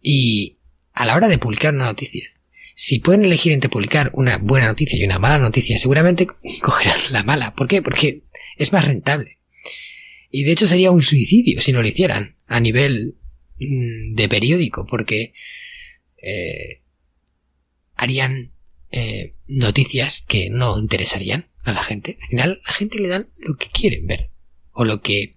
Y 0.00 0.58
a 0.92 1.06
la 1.06 1.16
hora 1.16 1.28
de 1.28 1.38
publicar 1.38 1.74
una 1.74 1.86
noticia, 1.86 2.30
si 2.78 3.00
pueden 3.00 3.24
elegir 3.24 3.52
entre 3.52 3.70
publicar 3.70 4.10
una 4.12 4.36
buena 4.36 4.66
noticia 4.66 4.98
y 4.98 5.04
una 5.04 5.18
mala 5.18 5.38
noticia, 5.38 5.78
seguramente 5.78 6.28
cogerán 6.62 6.98
la 7.10 7.24
mala. 7.24 7.54
¿Por 7.54 7.66
qué? 7.66 7.82
Porque 7.82 8.22
es 8.56 8.72
más 8.72 8.86
rentable. 8.86 9.38
Y 10.30 10.44
de 10.44 10.52
hecho 10.52 10.66
sería 10.66 10.90
un 10.90 11.02
suicidio 11.02 11.60
si 11.60 11.72
no 11.72 11.80
lo 11.80 11.88
hicieran 11.88 12.36
a 12.46 12.60
nivel 12.60 13.16
Mm, 13.58 14.14
de 14.14 14.28
periódico, 14.28 14.84
porque 14.84 15.32
eh, 16.22 16.82
harían 17.94 18.52
eh, 18.90 19.34
noticias 19.46 20.22
que 20.26 20.50
no 20.50 20.78
interesarían 20.78 21.48
a 21.64 21.72
la 21.72 21.82
gente. 21.82 22.18
Al 22.20 22.28
final, 22.28 22.62
la 22.66 22.72
gente 22.72 23.00
le 23.00 23.08
dan 23.08 23.28
lo 23.38 23.56
que 23.56 23.68
quieren 23.68 24.06
ver, 24.06 24.30
o 24.72 24.84
lo 24.84 25.00
que, 25.00 25.36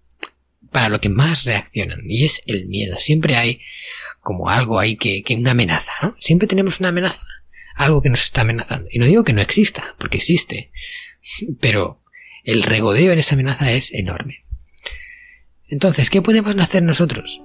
para 0.71 0.89
lo 0.89 0.99
que 0.99 1.07
más 1.07 1.45
reaccionan, 1.45 2.01
y 2.09 2.25
es 2.25 2.41
el 2.45 2.67
miedo. 2.67 2.97
Siempre 2.99 3.35
hay 3.35 3.61
como 4.19 4.49
algo 4.49 4.79
ahí 4.79 4.97
que, 4.97 5.23
que 5.23 5.35
una 5.35 5.51
amenaza, 5.51 5.93
¿no? 6.01 6.15
Siempre 6.19 6.47
tenemos 6.47 6.81
una 6.81 6.89
amenaza, 6.89 7.25
algo 7.79 8.01
que 8.01 8.09
nos 8.09 8.25
está 8.25 8.41
amenazando. 8.41 8.89
Y 8.91 8.99
no 8.99 9.05
digo 9.05 9.23
que 9.23 9.33
no 9.33 9.41
exista, 9.41 9.95
porque 9.97 10.17
existe, 10.17 10.69
pero 11.61 12.01
el 12.43 12.61
regodeo 12.61 13.13
en 13.13 13.19
esa 13.19 13.35
amenaza 13.35 13.71
es 13.71 13.93
enorme. 13.93 14.43
Entonces, 15.69 16.09
¿qué 16.09 16.21
podemos 16.21 16.57
hacer 16.57 16.83
nosotros? 16.83 17.41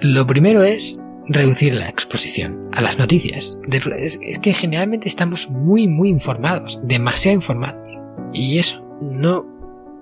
Lo 0.00 0.26
primero 0.26 0.64
es 0.64 1.00
reducir 1.28 1.74
la 1.74 1.88
exposición 1.88 2.68
a 2.72 2.80
las 2.80 2.98
noticias. 2.98 3.58
Es 3.70 4.38
que 4.40 4.52
generalmente 4.52 5.08
estamos 5.08 5.48
muy, 5.48 5.86
muy 5.86 6.08
informados, 6.08 6.80
demasiado 6.82 7.36
informados. 7.36 7.96
Y 8.32 8.58
eso 8.58 8.84
no, 9.00 9.46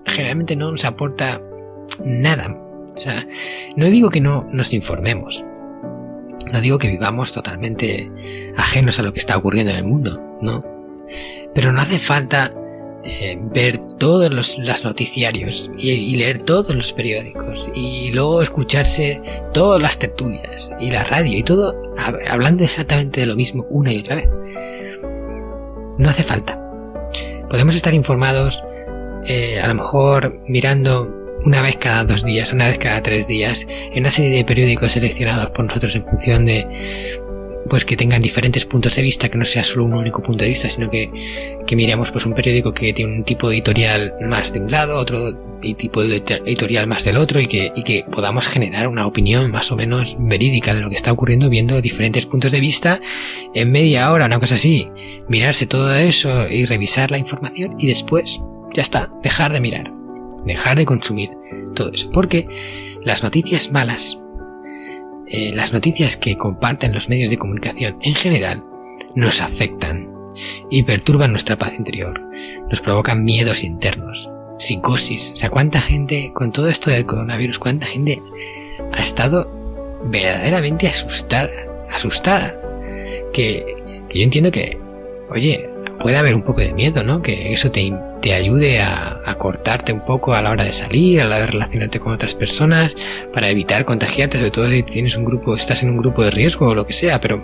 generalmente 0.07 0.57
no 0.57 0.71
nos 0.71 0.87
aporta 0.87 1.43
nada. 2.03 2.59
O 2.95 2.97
sea, 2.97 3.27
no 3.77 3.87
digo 3.91 4.09
que 4.09 4.23
no 4.23 4.49
nos 4.51 4.73
informemos. 4.73 5.45
No 6.53 6.61
digo 6.61 6.79
que 6.79 6.89
vivamos 6.89 7.33
totalmente 7.33 8.11
ajenos 8.57 8.99
a 8.99 9.03
lo 9.03 9.13
que 9.13 9.21
está 9.21 9.37
ocurriendo 9.39 9.73
en 9.73 9.79
el 9.79 9.85
mundo, 9.85 10.23
no. 10.43 10.63
Pero 11.55 11.73
no 11.73 11.81
hace 11.81 11.99
falta 11.99 12.55
eh, 13.05 13.39
ver 13.41 13.81
todos 13.99 14.31
los, 14.31 14.85
noticiarios 14.85 15.71
y, 15.79 16.15
leer 16.15 16.43
todos 16.43 16.75
los 16.75 16.93
periódicos 16.93 17.71
y 17.75 18.11
luego 18.13 18.43
escucharse 18.43 19.21
todas 19.53 19.81
las 19.81 19.99
tertulias 19.99 20.73
y 20.79 20.91
la 20.91 21.03
radio 21.05 21.39
y 21.39 21.43
todo 21.43 21.75
hablando 22.29 22.63
exactamente 22.65 23.23
de 23.23 23.27
lo 23.27 23.35
mismo 23.35 23.67
una 23.71 23.93
y 23.93 24.01
otra 24.01 24.17
vez. 24.17 24.29
No 25.99 26.09
hace 26.09 26.23
falta. 26.23 26.61
Podemos 27.49 27.75
estar 27.77 27.95
informados 27.95 28.63
eh, 29.25 29.59
a 29.59 29.69
lo 29.69 29.75
mejor 29.75 30.39
mirando 30.47 31.22
una 31.45 31.63
vez 31.63 31.77
cada 31.77 32.05
dos 32.05 32.25
días, 32.25 32.53
una 32.53 32.69
vez 32.69 32.79
cada 32.79 33.03
tres 33.03 33.27
días, 33.29 33.67
en 33.69 34.01
una 34.01 34.11
serie 34.11 34.37
de 34.37 34.45
periódicos 34.45 34.93
seleccionados 34.93 35.51
por 35.51 35.65
nosotros 35.65 35.95
en 35.95 36.05
función 36.05 36.45
de, 36.45 36.67
pues 37.69 37.85
que 37.85 37.97
tengan 37.97 38.21
diferentes 38.21 38.65
puntos 38.65 38.97
de 38.97 39.03
vista, 39.03 39.29
que 39.29 39.39
no 39.39 39.45
sea 39.45 39.65
solo 39.65 39.85
un 39.85 39.95
único 39.95 40.23
punto 40.23 40.45
de 40.45 40.51
vista, 40.51 40.69
sino 40.69 40.91
que, 40.91 41.11
que 41.67 41.77
miremos 41.77 42.11
pues 42.11 42.27
un 42.27 42.35
periódico 42.35 42.73
que 42.73 42.93
tiene 42.93 43.15
un 43.15 43.25
tipo 43.25 43.51
editorial 43.51 44.15
más 44.21 44.53
de 44.53 44.61
un 44.61 44.71
lado, 44.71 44.99
otro 44.99 45.53
tipo 45.77 46.03
de 46.03 46.17
editorial 46.45 46.87
más 46.89 47.05
del 47.05 47.17
otro 47.17 47.41
y 47.41 47.47
que, 47.47 47.73
y 47.77 47.83
que 47.85 48.05
podamos 48.11 48.49
generar 48.49 48.89
una 48.89 49.07
opinión 49.07 49.51
más 49.51 49.71
o 49.71 49.77
menos 49.77 50.17
verídica 50.19 50.75
de 50.75 50.81
lo 50.81 50.91
que 50.91 50.97
está 50.97 51.13
ocurriendo 51.13 51.49
viendo 51.49 51.81
diferentes 51.81 52.27
puntos 52.27 52.51
de 52.51 52.61
vista 52.61 53.01
en 53.55 53.71
media 53.71 54.11
hora, 54.13 54.27
una 54.27 54.41
cosa 54.41 54.57
así, 54.57 54.89
mirarse 55.29 55.67
todo 55.67 55.95
eso 55.95 56.49
y 56.49 56.67
revisar 56.67 57.11
la 57.11 57.19
información 57.19 57.77
y 57.79 57.87
después 57.87 58.41
ya 58.75 58.83
está, 58.83 59.11
dejar 59.23 59.53
de 59.53 59.61
mirar, 59.61 59.93
dejar 60.45 60.77
de 60.77 60.87
consumir 60.87 61.31
todo 61.75 61.91
eso, 61.93 62.11
porque 62.11 62.49
las 63.03 63.23
noticias 63.23 63.71
malas 63.71 64.23
eh, 65.35 65.51
las 65.55 65.73
noticias 65.73 66.19
que 66.19 66.37
comparten 66.37 66.93
los 66.93 67.09
medios 67.09 67.31
de 67.31 67.39
comunicación 67.39 67.97
en 68.03 68.15
general 68.15 68.63
nos 69.15 69.41
afectan 69.41 70.11
y 70.69 70.83
perturban 70.83 71.31
nuestra 71.31 71.57
paz 71.57 71.73
interior, 71.73 72.21
nos 72.69 72.83
provocan 72.83 73.25
miedos 73.25 73.65
internos, 73.65 74.31
psicosis. 74.59 75.33
O 75.33 75.37
sea, 75.39 75.49
cuánta 75.49 75.81
gente, 75.81 76.33
con 76.35 76.53
todo 76.53 76.69
esto 76.69 76.91
del 76.91 77.07
coronavirus, 77.07 77.59
cuánta 77.59 77.87
gente 77.87 78.21
ha 78.93 79.01
estado 79.01 79.51
verdaderamente 80.05 80.87
asustada, 80.87 81.49
asustada. 81.91 82.55
Que, 83.33 83.65
que 84.11 84.19
yo 84.19 84.25
entiendo 84.25 84.51
que, 84.51 84.79
oye, 85.31 85.67
puede 85.99 86.19
haber 86.19 86.35
un 86.35 86.43
poco 86.43 86.61
de 86.61 86.75
miedo, 86.75 87.03
¿no? 87.05 87.23
Que 87.23 87.55
eso 87.55 87.71
te, 87.71 87.91
te 88.23 88.33
ayude 88.35 88.81
a, 88.81 89.21
a, 89.27 89.35
cortarte 89.35 89.93
un 89.93 90.01
poco 90.01 90.33
a 90.33 90.41
la 90.41 90.51
hora 90.53 90.65
de 90.65 90.73
salir, 90.73 91.21
a 91.21 91.25
la 91.25 91.37
hora 91.37 91.47
de 91.47 91.53
relacionarte 91.53 91.99
con 92.01 92.13
otras 92.13 92.35
personas, 92.35 92.97
para 93.33 93.51
evitar 93.51 93.85
contagiarte, 93.85 94.39
sobre 94.39 94.51
todo 94.53 94.71
si 94.71 94.83
tienes 94.85 95.17
un 95.17 95.25
grupo, 95.25 95.57
estás 95.57 95.83
en 95.83 95.91
un 95.91 95.99
grupo 95.99 96.23
de 96.23 96.31
riesgo 96.31 96.69
o 96.69 96.75
lo 96.75 96.87
que 96.87 96.93
sea, 96.93 97.21
pero 97.21 97.43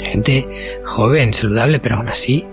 gente 0.00 0.48
joven, 0.84 1.34
saludable, 1.34 1.78
pero 1.78 1.96
aún 1.96 2.08
así 2.08 2.46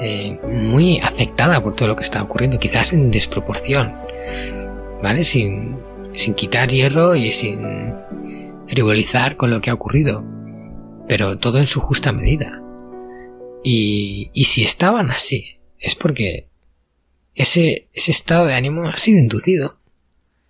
eh, 0.00 0.38
muy 0.44 0.98
afectada 0.98 1.62
por 1.62 1.76
todo 1.76 1.88
lo 1.88 1.96
que 1.96 2.02
está 2.02 2.22
ocurriendo, 2.22 2.58
quizás 2.58 2.92
en 2.92 3.10
desproporción, 3.12 3.94
¿vale? 5.02 5.24
Sin, 5.24 5.76
sin 6.12 6.34
quitar 6.34 6.68
hierro 6.68 7.14
y 7.14 7.30
sin 7.30 7.94
frivolizar 8.66 9.36
con 9.36 9.50
lo 9.50 9.60
que 9.60 9.70
ha 9.70 9.74
ocurrido, 9.74 10.24
pero 11.06 11.38
todo 11.38 11.58
en 11.58 11.66
su 11.66 11.80
justa 11.80 12.12
medida. 12.12 12.60
Y, 13.62 14.30
y 14.32 14.44
si 14.44 14.64
estaban 14.64 15.12
así, 15.12 15.60
es 15.78 15.94
porque 15.94 16.48
ese, 17.34 17.88
ese 17.92 18.10
estado 18.10 18.46
de 18.46 18.54
ánimo 18.54 18.88
ha 18.88 18.96
sido 18.96 19.18
inducido, 19.18 19.78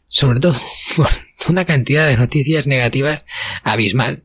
sobre 0.08 0.40
todo 0.40 0.60
por 0.96 1.08
una 1.48 1.64
cantidad 1.64 2.08
de 2.08 2.16
noticias 2.16 2.66
negativas 2.66 3.24
abismal, 3.62 4.24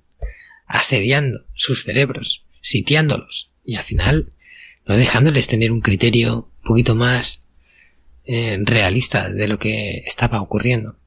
asediando 0.66 1.46
sus 1.54 1.84
cerebros, 1.84 2.46
sitiándolos, 2.62 3.54
y 3.64 3.76
al 3.76 3.84
final 3.84 4.34
no 4.86 4.96
dejándoles 4.96 5.48
tener 5.48 5.72
un 5.72 5.82
criterio 5.82 6.52
un 6.58 6.64
poquito 6.64 6.96
más 6.96 7.44
eh, 8.26 8.58
realista 8.62 9.30
de 9.30 9.48
lo 9.48 9.60
que 9.60 10.04
estaba 10.06 10.42
ocurriendo. 10.42 10.98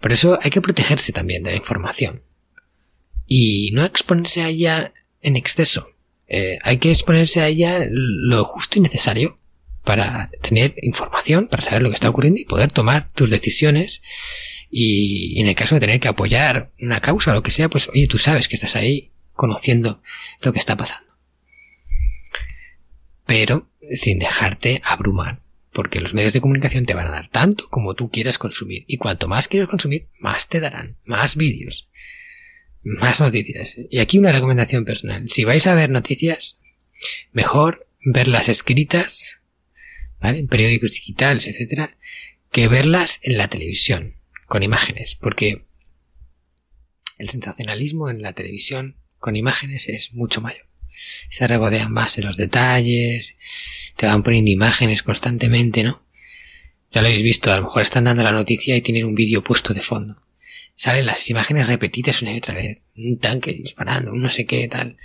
Por 0.00 0.12
eso 0.12 0.38
hay 0.42 0.50
que 0.50 0.62
protegerse 0.62 1.12
también 1.12 1.42
de 1.42 1.50
la 1.50 1.56
información 1.56 2.22
y 3.26 3.70
no 3.72 3.84
exponerse 3.84 4.42
a 4.42 4.48
ella 4.48 4.92
en 5.20 5.36
exceso. 5.36 5.90
Eh, 6.26 6.58
hay 6.62 6.78
que 6.78 6.90
exponerse 6.90 7.40
a 7.40 7.48
ella 7.48 7.86
lo 7.88 8.44
justo 8.44 8.78
y 8.78 8.82
necesario 8.82 9.39
para 9.84 10.30
tener 10.42 10.74
información, 10.82 11.48
para 11.48 11.62
saber 11.62 11.82
lo 11.82 11.90
que 11.90 11.94
está 11.94 12.10
ocurriendo 12.10 12.40
y 12.40 12.44
poder 12.44 12.70
tomar 12.72 13.10
tus 13.12 13.30
decisiones. 13.30 14.02
Y 14.70 15.40
en 15.40 15.48
el 15.48 15.54
caso 15.54 15.74
de 15.74 15.80
tener 15.80 16.00
que 16.00 16.08
apoyar 16.08 16.70
una 16.80 17.00
causa 17.00 17.32
o 17.32 17.34
lo 17.34 17.42
que 17.42 17.50
sea, 17.50 17.68
pues 17.68 17.88
oye, 17.88 18.06
tú 18.06 18.18
sabes 18.18 18.48
que 18.48 18.56
estás 18.56 18.76
ahí 18.76 19.10
conociendo 19.32 20.02
lo 20.40 20.52
que 20.52 20.58
está 20.58 20.76
pasando. 20.76 21.10
pero 23.30 23.70
sin 23.94 24.18
dejarte 24.18 24.82
abrumar, 24.84 25.40
porque 25.72 26.00
los 26.00 26.14
medios 26.14 26.32
de 26.32 26.40
comunicación 26.40 26.84
te 26.84 26.94
van 26.94 27.06
a 27.06 27.12
dar 27.12 27.28
tanto 27.28 27.68
como 27.68 27.94
tú 27.94 28.10
quieras 28.10 28.38
consumir, 28.38 28.82
y 28.88 28.96
cuanto 28.96 29.28
más 29.28 29.46
quieres 29.46 29.68
consumir, 29.68 30.08
más 30.18 30.48
te 30.48 30.58
darán, 30.58 30.96
más 31.04 31.36
vídeos, 31.36 31.88
más 32.82 33.20
noticias. 33.20 33.76
Y 33.88 34.00
aquí 34.00 34.18
una 34.18 34.32
recomendación 34.32 34.84
personal, 34.84 35.30
si 35.30 35.44
vais 35.44 35.64
a 35.68 35.76
ver 35.76 35.90
noticias, 35.90 36.58
mejor 37.30 37.86
verlas 38.04 38.48
escritas, 38.48 39.39
¿vale? 40.20 40.38
En 40.38 40.48
periódicos 40.48 40.92
digitales, 40.92 41.46
etcétera, 41.48 41.96
que 42.50 42.68
verlas 42.68 43.20
en 43.22 43.38
la 43.38 43.48
televisión, 43.48 44.16
con 44.46 44.62
imágenes, 44.62 45.16
porque 45.20 45.64
el 47.18 47.28
sensacionalismo 47.28 48.10
en 48.10 48.22
la 48.22 48.32
televisión 48.32 48.96
con 49.18 49.36
imágenes 49.36 49.88
es 49.88 50.12
mucho 50.14 50.40
mayor. 50.40 50.66
Se 51.28 51.46
regodean 51.46 51.92
más 51.92 52.18
en 52.18 52.26
los 52.26 52.36
detalles, 52.36 53.36
te 53.96 54.06
van 54.06 54.22
poniendo 54.22 54.50
imágenes 54.50 55.02
constantemente, 55.02 55.82
¿no? 55.82 56.04
Ya 56.90 57.02
lo 57.02 57.08
habéis 57.08 57.22
visto, 57.22 57.52
a 57.52 57.56
lo 57.56 57.64
mejor 57.64 57.82
están 57.82 58.04
dando 58.04 58.22
la 58.22 58.32
noticia 58.32 58.76
y 58.76 58.82
tienen 58.82 59.04
un 59.04 59.14
vídeo 59.14 59.44
puesto 59.44 59.72
de 59.72 59.80
fondo. 59.80 60.20
Salen 60.74 61.06
las 61.06 61.28
imágenes 61.30 61.68
repetidas 61.68 62.22
una 62.22 62.32
y 62.32 62.38
otra 62.38 62.54
vez. 62.54 62.82
Un 62.96 63.18
tanque 63.18 63.52
disparando, 63.52 64.12
un 64.12 64.22
no 64.22 64.30
sé 64.30 64.46
qué, 64.46 64.66
tal. 64.66 64.96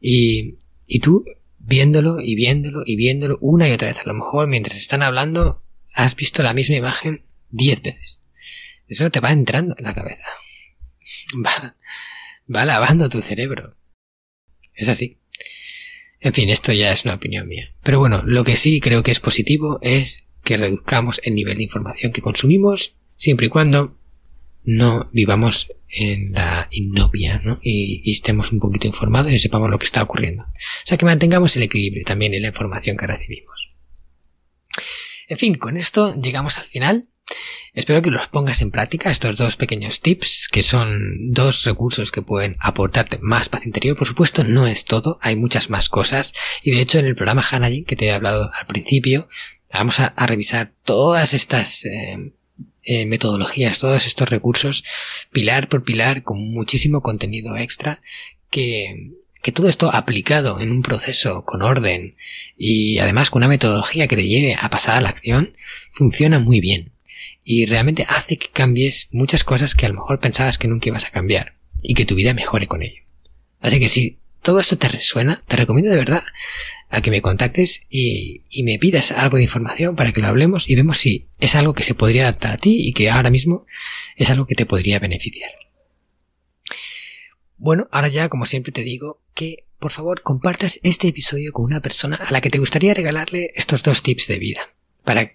Y, 0.00 0.56
y 0.86 0.98
tú 1.00 1.24
viéndolo 1.62 2.20
y 2.20 2.34
viéndolo 2.34 2.82
y 2.84 2.96
viéndolo 2.96 3.38
una 3.40 3.68
y 3.68 3.72
otra 3.72 3.88
vez. 3.88 4.00
A 4.00 4.08
lo 4.08 4.14
mejor 4.14 4.48
mientras 4.48 4.78
están 4.78 5.02
hablando 5.02 5.62
has 5.94 6.16
visto 6.16 6.42
la 6.42 6.54
misma 6.54 6.76
imagen 6.76 7.24
diez 7.50 7.82
veces. 7.82 8.22
Eso 8.88 9.10
te 9.10 9.20
va 9.20 9.32
entrando 9.32 9.74
en 9.78 9.84
la 9.84 9.94
cabeza. 9.94 10.26
Va, 11.46 11.76
va 12.54 12.64
lavando 12.66 13.08
tu 13.08 13.22
cerebro. 13.22 13.76
Es 14.74 14.88
así. 14.88 15.18
En 16.20 16.34
fin, 16.34 16.50
esto 16.50 16.72
ya 16.72 16.90
es 16.90 17.04
una 17.04 17.14
opinión 17.14 17.48
mía. 17.48 17.74
Pero 17.82 17.98
bueno, 17.98 18.22
lo 18.24 18.44
que 18.44 18.56
sí 18.56 18.80
creo 18.80 19.02
que 19.02 19.10
es 19.10 19.20
positivo 19.20 19.78
es 19.82 20.28
que 20.44 20.56
reduzcamos 20.56 21.20
el 21.24 21.34
nivel 21.34 21.56
de 21.56 21.62
información 21.62 22.12
que 22.12 22.20
consumimos 22.20 22.98
siempre 23.16 23.46
y 23.46 23.50
cuando 23.50 23.98
no 24.64 25.08
vivamos 25.12 25.72
en 25.88 26.32
la 26.32 26.68
innovia 26.70 27.40
¿no? 27.44 27.58
y, 27.62 28.10
estemos 28.10 28.52
un 28.52 28.60
poquito 28.60 28.86
informados 28.86 29.32
y 29.32 29.38
sepamos 29.38 29.70
lo 29.70 29.78
que 29.78 29.84
está 29.84 30.02
ocurriendo. 30.02 30.44
O 30.44 30.86
sea 30.86 30.96
que 30.96 31.04
mantengamos 31.04 31.56
el 31.56 31.64
equilibrio 31.64 32.04
también 32.04 32.34
en 32.34 32.42
la 32.42 32.48
información 32.48 32.96
que 32.96 33.06
recibimos. 33.06 33.74
En 35.28 35.38
fin, 35.38 35.54
con 35.54 35.76
esto 35.76 36.14
llegamos 36.20 36.58
al 36.58 36.64
final. 36.64 37.08
Espero 37.74 38.02
que 38.02 38.10
los 38.10 38.28
pongas 38.28 38.60
en 38.60 38.70
práctica, 38.70 39.10
estos 39.10 39.38
dos 39.38 39.56
pequeños 39.56 40.02
tips, 40.02 40.48
que 40.52 40.62
son 40.62 41.32
dos 41.32 41.64
recursos 41.64 42.12
que 42.12 42.20
pueden 42.20 42.56
aportarte 42.60 43.18
más 43.22 43.48
paz 43.48 43.64
interior. 43.64 43.96
Por 43.96 44.06
supuesto, 44.06 44.44
no 44.44 44.66
es 44.66 44.84
todo, 44.84 45.18
hay 45.22 45.36
muchas 45.36 45.70
más 45.70 45.88
cosas. 45.88 46.34
Y 46.62 46.72
de 46.72 46.82
hecho, 46.82 46.98
en 46.98 47.06
el 47.06 47.14
programa 47.14 47.44
Hanajin, 47.50 47.84
que 47.84 47.96
te 47.96 48.06
he 48.06 48.12
hablado 48.12 48.50
al 48.52 48.66
principio, 48.66 49.26
vamos 49.72 50.00
a, 50.00 50.08
a 50.08 50.26
revisar 50.26 50.74
todas 50.84 51.32
estas 51.32 51.86
eh, 51.86 52.32
eh, 52.84 53.06
metodologías, 53.06 53.78
todos 53.78 54.06
estos 54.06 54.28
recursos, 54.28 54.84
pilar 55.30 55.68
por 55.68 55.84
pilar, 55.84 56.22
con 56.22 56.38
muchísimo 56.52 57.02
contenido 57.02 57.56
extra, 57.56 58.00
que, 58.50 59.12
que 59.42 59.52
todo 59.52 59.68
esto 59.68 59.94
aplicado 59.94 60.60
en 60.60 60.70
un 60.70 60.82
proceso 60.82 61.44
con 61.44 61.62
orden 61.62 62.16
y 62.56 62.98
además 62.98 63.30
con 63.30 63.40
una 63.40 63.48
metodología 63.48 64.08
que 64.08 64.16
te 64.16 64.28
lleve 64.28 64.56
a 64.58 64.68
pasar 64.70 64.96
a 64.96 65.00
la 65.00 65.08
acción, 65.08 65.56
funciona 65.92 66.38
muy 66.38 66.60
bien 66.60 66.92
y 67.44 67.66
realmente 67.66 68.06
hace 68.08 68.36
que 68.36 68.48
cambies 68.48 69.08
muchas 69.12 69.44
cosas 69.44 69.74
que 69.74 69.86
a 69.86 69.88
lo 69.88 69.96
mejor 69.96 70.20
pensabas 70.20 70.58
que 70.58 70.68
nunca 70.68 70.88
ibas 70.88 71.04
a 71.04 71.10
cambiar 71.10 71.54
y 71.82 71.94
que 71.94 72.06
tu 72.06 72.14
vida 72.14 72.34
mejore 72.34 72.66
con 72.66 72.82
ello. 72.82 73.02
Así 73.60 73.78
que 73.78 73.88
si 73.88 74.18
todo 74.42 74.60
esto 74.60 74.76
te 74.76 74.88
resuena, 74.88 75.42
te 75.46 75.56
recomiendo 75.56 75.90
de 75.90 75.96
verdad 75.96 76.24
a 76.88 77.00
que 77.00 77.10
me 77.10 77.22
contactes 77.22 77.86
y, 77.88 78.42
me 78.64 78.78
pidas 78.78 79.12
algo 79.12 79.38
de 79.38 79.44
información 79.44 79.96
para 79.96 80.12
que 80.12 80.20
lo 80.20 80.26
hablemos 80.26 80.68
y 80.68 80.74
vemos 80.74 80.98
si 80.98 81.28
es 81.38 81.54
algo 81.54 81.72
que 81.72 81.84
se 81.84 81.94
podría 81.94 82.24
adaptar 82.24 82.52
a 82.52 82.56
ti 82.58 82.86
y 82.86 82.92
que 82.92 83.08
ahora 83.08 83.30
mismo 83.30 83.66
es 84.16 84.30
algo 84.30 84.46
que 84.46 84.54
te 84.54 84.66
podría 84.66 84.98
beneficiar. 84.98 85.50
Bueno, 87.56 87.88
ahora 87.92 88.08
ya, 88.08 88.28
como 88.28 88.44
siempre 88.44 88.72
te 88.72 88.82
digo, 88.82 89.22
que 89.34 89.64
por 89.78 89.92
favor 89.92 90.22
compartas 90.22 90.80
este 90.82 91.08
episodio 91.08 91.52
con 91.52 91.64
una 91.64 91.80
persona 91.80 92.16
a 92.16 92.30
la 92.32 92.40
que 92.40 92.50
te 92.50 92.58
gustaría 92.58 92.92
regalarle 92.92 93.52
estos 93.54 93.82
dos 93.82 94.02
tips 94.02 94.26
de 94.26 94.38
vida, 94.38 94.68
para 95.04 95.32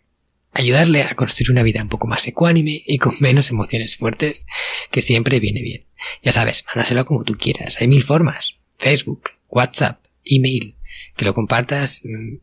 ayudarle 0.52 1.04
a 1.04 1.16
construir 1.16 1.52
una 1.52 1.64
vida 1.64 1.82
un 1.82 1.90
poco 1.90 2.08
más 2.08 2.28
ecuánime 2.28 2.84
y 2.86 2.98
con 2.98 3.16
menos 3.22 3.50
emociones 3.50 3.96
fuertes, 3.98 4.46
que 4.92 5.02
siempre 5.02 5.40
viene 5.40 5.62
bien. 5.62 5.86
Ya 6.22 6.32
sabes, 6.32 6.66
mándaselo 6.68 7.06
como 7.06 7.24
tú 7.24 7.36
quieras, 7.38 7.82
hay 7.82 7.88
mil 7.88 8.04
formas. 8.04 8.60
Facebook, 8.78 9.32
WhatsApp, 9.50 10.04
email, 10.24 10.76
que 11.16 11.26
lo 11.26 11.34
compartas 11.34 12.02
mm, 12.04 12.38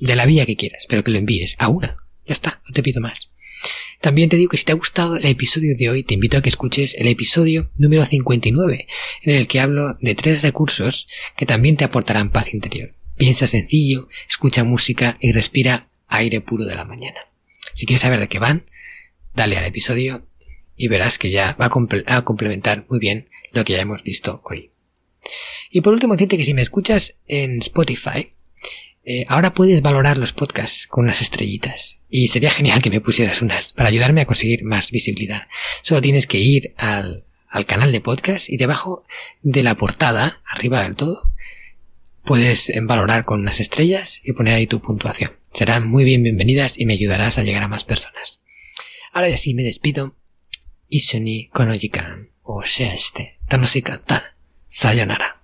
de 0.00 0.16
la 0.16 0.26
vía 0.26 0.46
que 0.46 0.56
quieras, 0.56 0.86
pero 0.88 1.04
que 1.04 1.10
lo 1.10 1.18
envíes 1.18 1.56
a 1.58 1.68
una. 1.68 1.96
Ya 2.26 2.32
está, 2.32 2.62
no 2.66 2.72
te 2.72 2.82
pido 2.82 3.00
más. 3.00 3.30
También 4.00 4.28
te 4.28 4.36
digo 4.36 4.50
que 4.50 4.56
si 4.56 4.64
te 4.64 4.72
ha 4.72 4.76
gustado 4.76 5.16
el 5.16 5.24
episodio 5.24 5.76
de 5.76 5.88
hoy, 5.88 6.02
te 6.02 6.14
invito 6.14 6.36
a 6.36 6.42
que 6.42 6.48
escuches 6.48 6.94
el 6.94 7.08
episodio 7.08 7.70
número 7.76 8.04
59, 8.04 8.86
en 9.22 9.34
el 9.34 9.46
que 9.46 9.60
hablo 9.60 9.96
de 10.00 10.14
tres 10.14 10.42
recursos 10.42 11.08
que 11.36 11.46
también 11.46 11.76
te 11.76 11.84
aportarán 11.84 12.30
paz 12.30 12.52
interior. 12.52 12.94
Piensa 13.16 13.46
sencillo, 13.46 14.08
escucha 14.28 14.64
música 14.64 15.16
y 15.20 15.32
respira 15.32 15.88
aire 16.08 16.40
puro 16.40 16.64
de 16.64 16.74
la 16.74 16.84
mañana. 16.84 17.20
Si 17.72 17.86
quieres 17.86 18.02
saber 18.02 18.20
de 18.20 18.28
qué 18.28 18.38
van, 18.38 18.66
dale 19.34 19.56
al 19.56 19.64
episodio 19.64 20.26
y 20.76 20.88
verás 20.88 21.18
que 21.18 21.30
ya 21.30 21.56
va 21.58 21.66
a, 21.66 21.70
comple 21.70 22.04
a 22.06 22.22
complementar 22.24 22.84
muy 22.90 22.98
bien 22.98 23.28
lo 23.52 23.64
que 23.64 23.72
ya 23.72 23.80
hemos 23.80 24.02
visto 24.02 24.42
hoy. 24.44 24.70
Y 25.70 25.80
por 25.80 25.92
último, 25.92 26.14
decirte 26.14 26.36
que 26.36 26.44
si 26.44 26.54
me 26.54 26.62
escuchas 26.62 27.16
en 27.26 27.58
Spotify, 27.58 28.32
eh, 29.04 29.26
ahora 29.28 29.52
puedes 29.52 29.82
valorar 29.82 30.16
los 30.16 30.32
podcasts 30.32 30.86
con 30.86 31.04
unas 31.04 31.20
estrellitas. 31.20 32.00
Y 32.08 32.28
sería 32.28 32.50
genial 32.50 32.82
que 32.82 32.90
me 32.90 33.00
pusieras 33.00 33.42
unas 33.42 33.72
para 33.72 33.88
ayudarme 33.88 34.22
a 34.22 34.26
conseguir 34.26 34.64
más 34.64 34.90
visibilidad. 34.90 35.48
Solo 35.82 36.00
tienes 36.00 36.26
que 36.26 36.38
ir 36.38 36.74
al, 36.76 37.24
al 37.48 37.66
canal 37.66 37.92
de 37.92 38.00
podcast 38.00 38.48
y 38.48 38.56
debajo 38.56 39.04
de 39.42 39.62
la 39.62 39.76
portada, 39.76 40.40
arriba 40.46 40.82
del 40.82 40.96
todo, 40.96 41.32
puedes 42.24 42.72
valorar 42.82 43.24
con 43.24 43.40
unas 43.40 43.60
estrellas 43.60 44.20
y 44.24 44.32
poner 44.32 44.54
ahí 44.54 44.66
tu 44.66 44.80
puntuación. 44.80 45.32
Serán 45.52 45.86
muy 45.86 46.04
bien 46.04 46.22
bienvenidas 46.22 46.78
y 46.78 46.86
me 46.86 46.94
ayudarás 46.94 47.38
a 47.38 47.42
llegar 47.44 47.62
a 47.62 47.68
más 47.68 47.84
personas. 47.84 48.42
Ahora 49.12 49.28
ya 49.28 49.36
sí 49.36 49.54
me 49.54 49.62
despido. 49.62 50.16
Isoni 50.88 51.48
konojikan, 51.48 52.30
o 52.42 52.64
sea 52.64 52.94
este, 52.94 53.38
sayonara. 54.66 55.43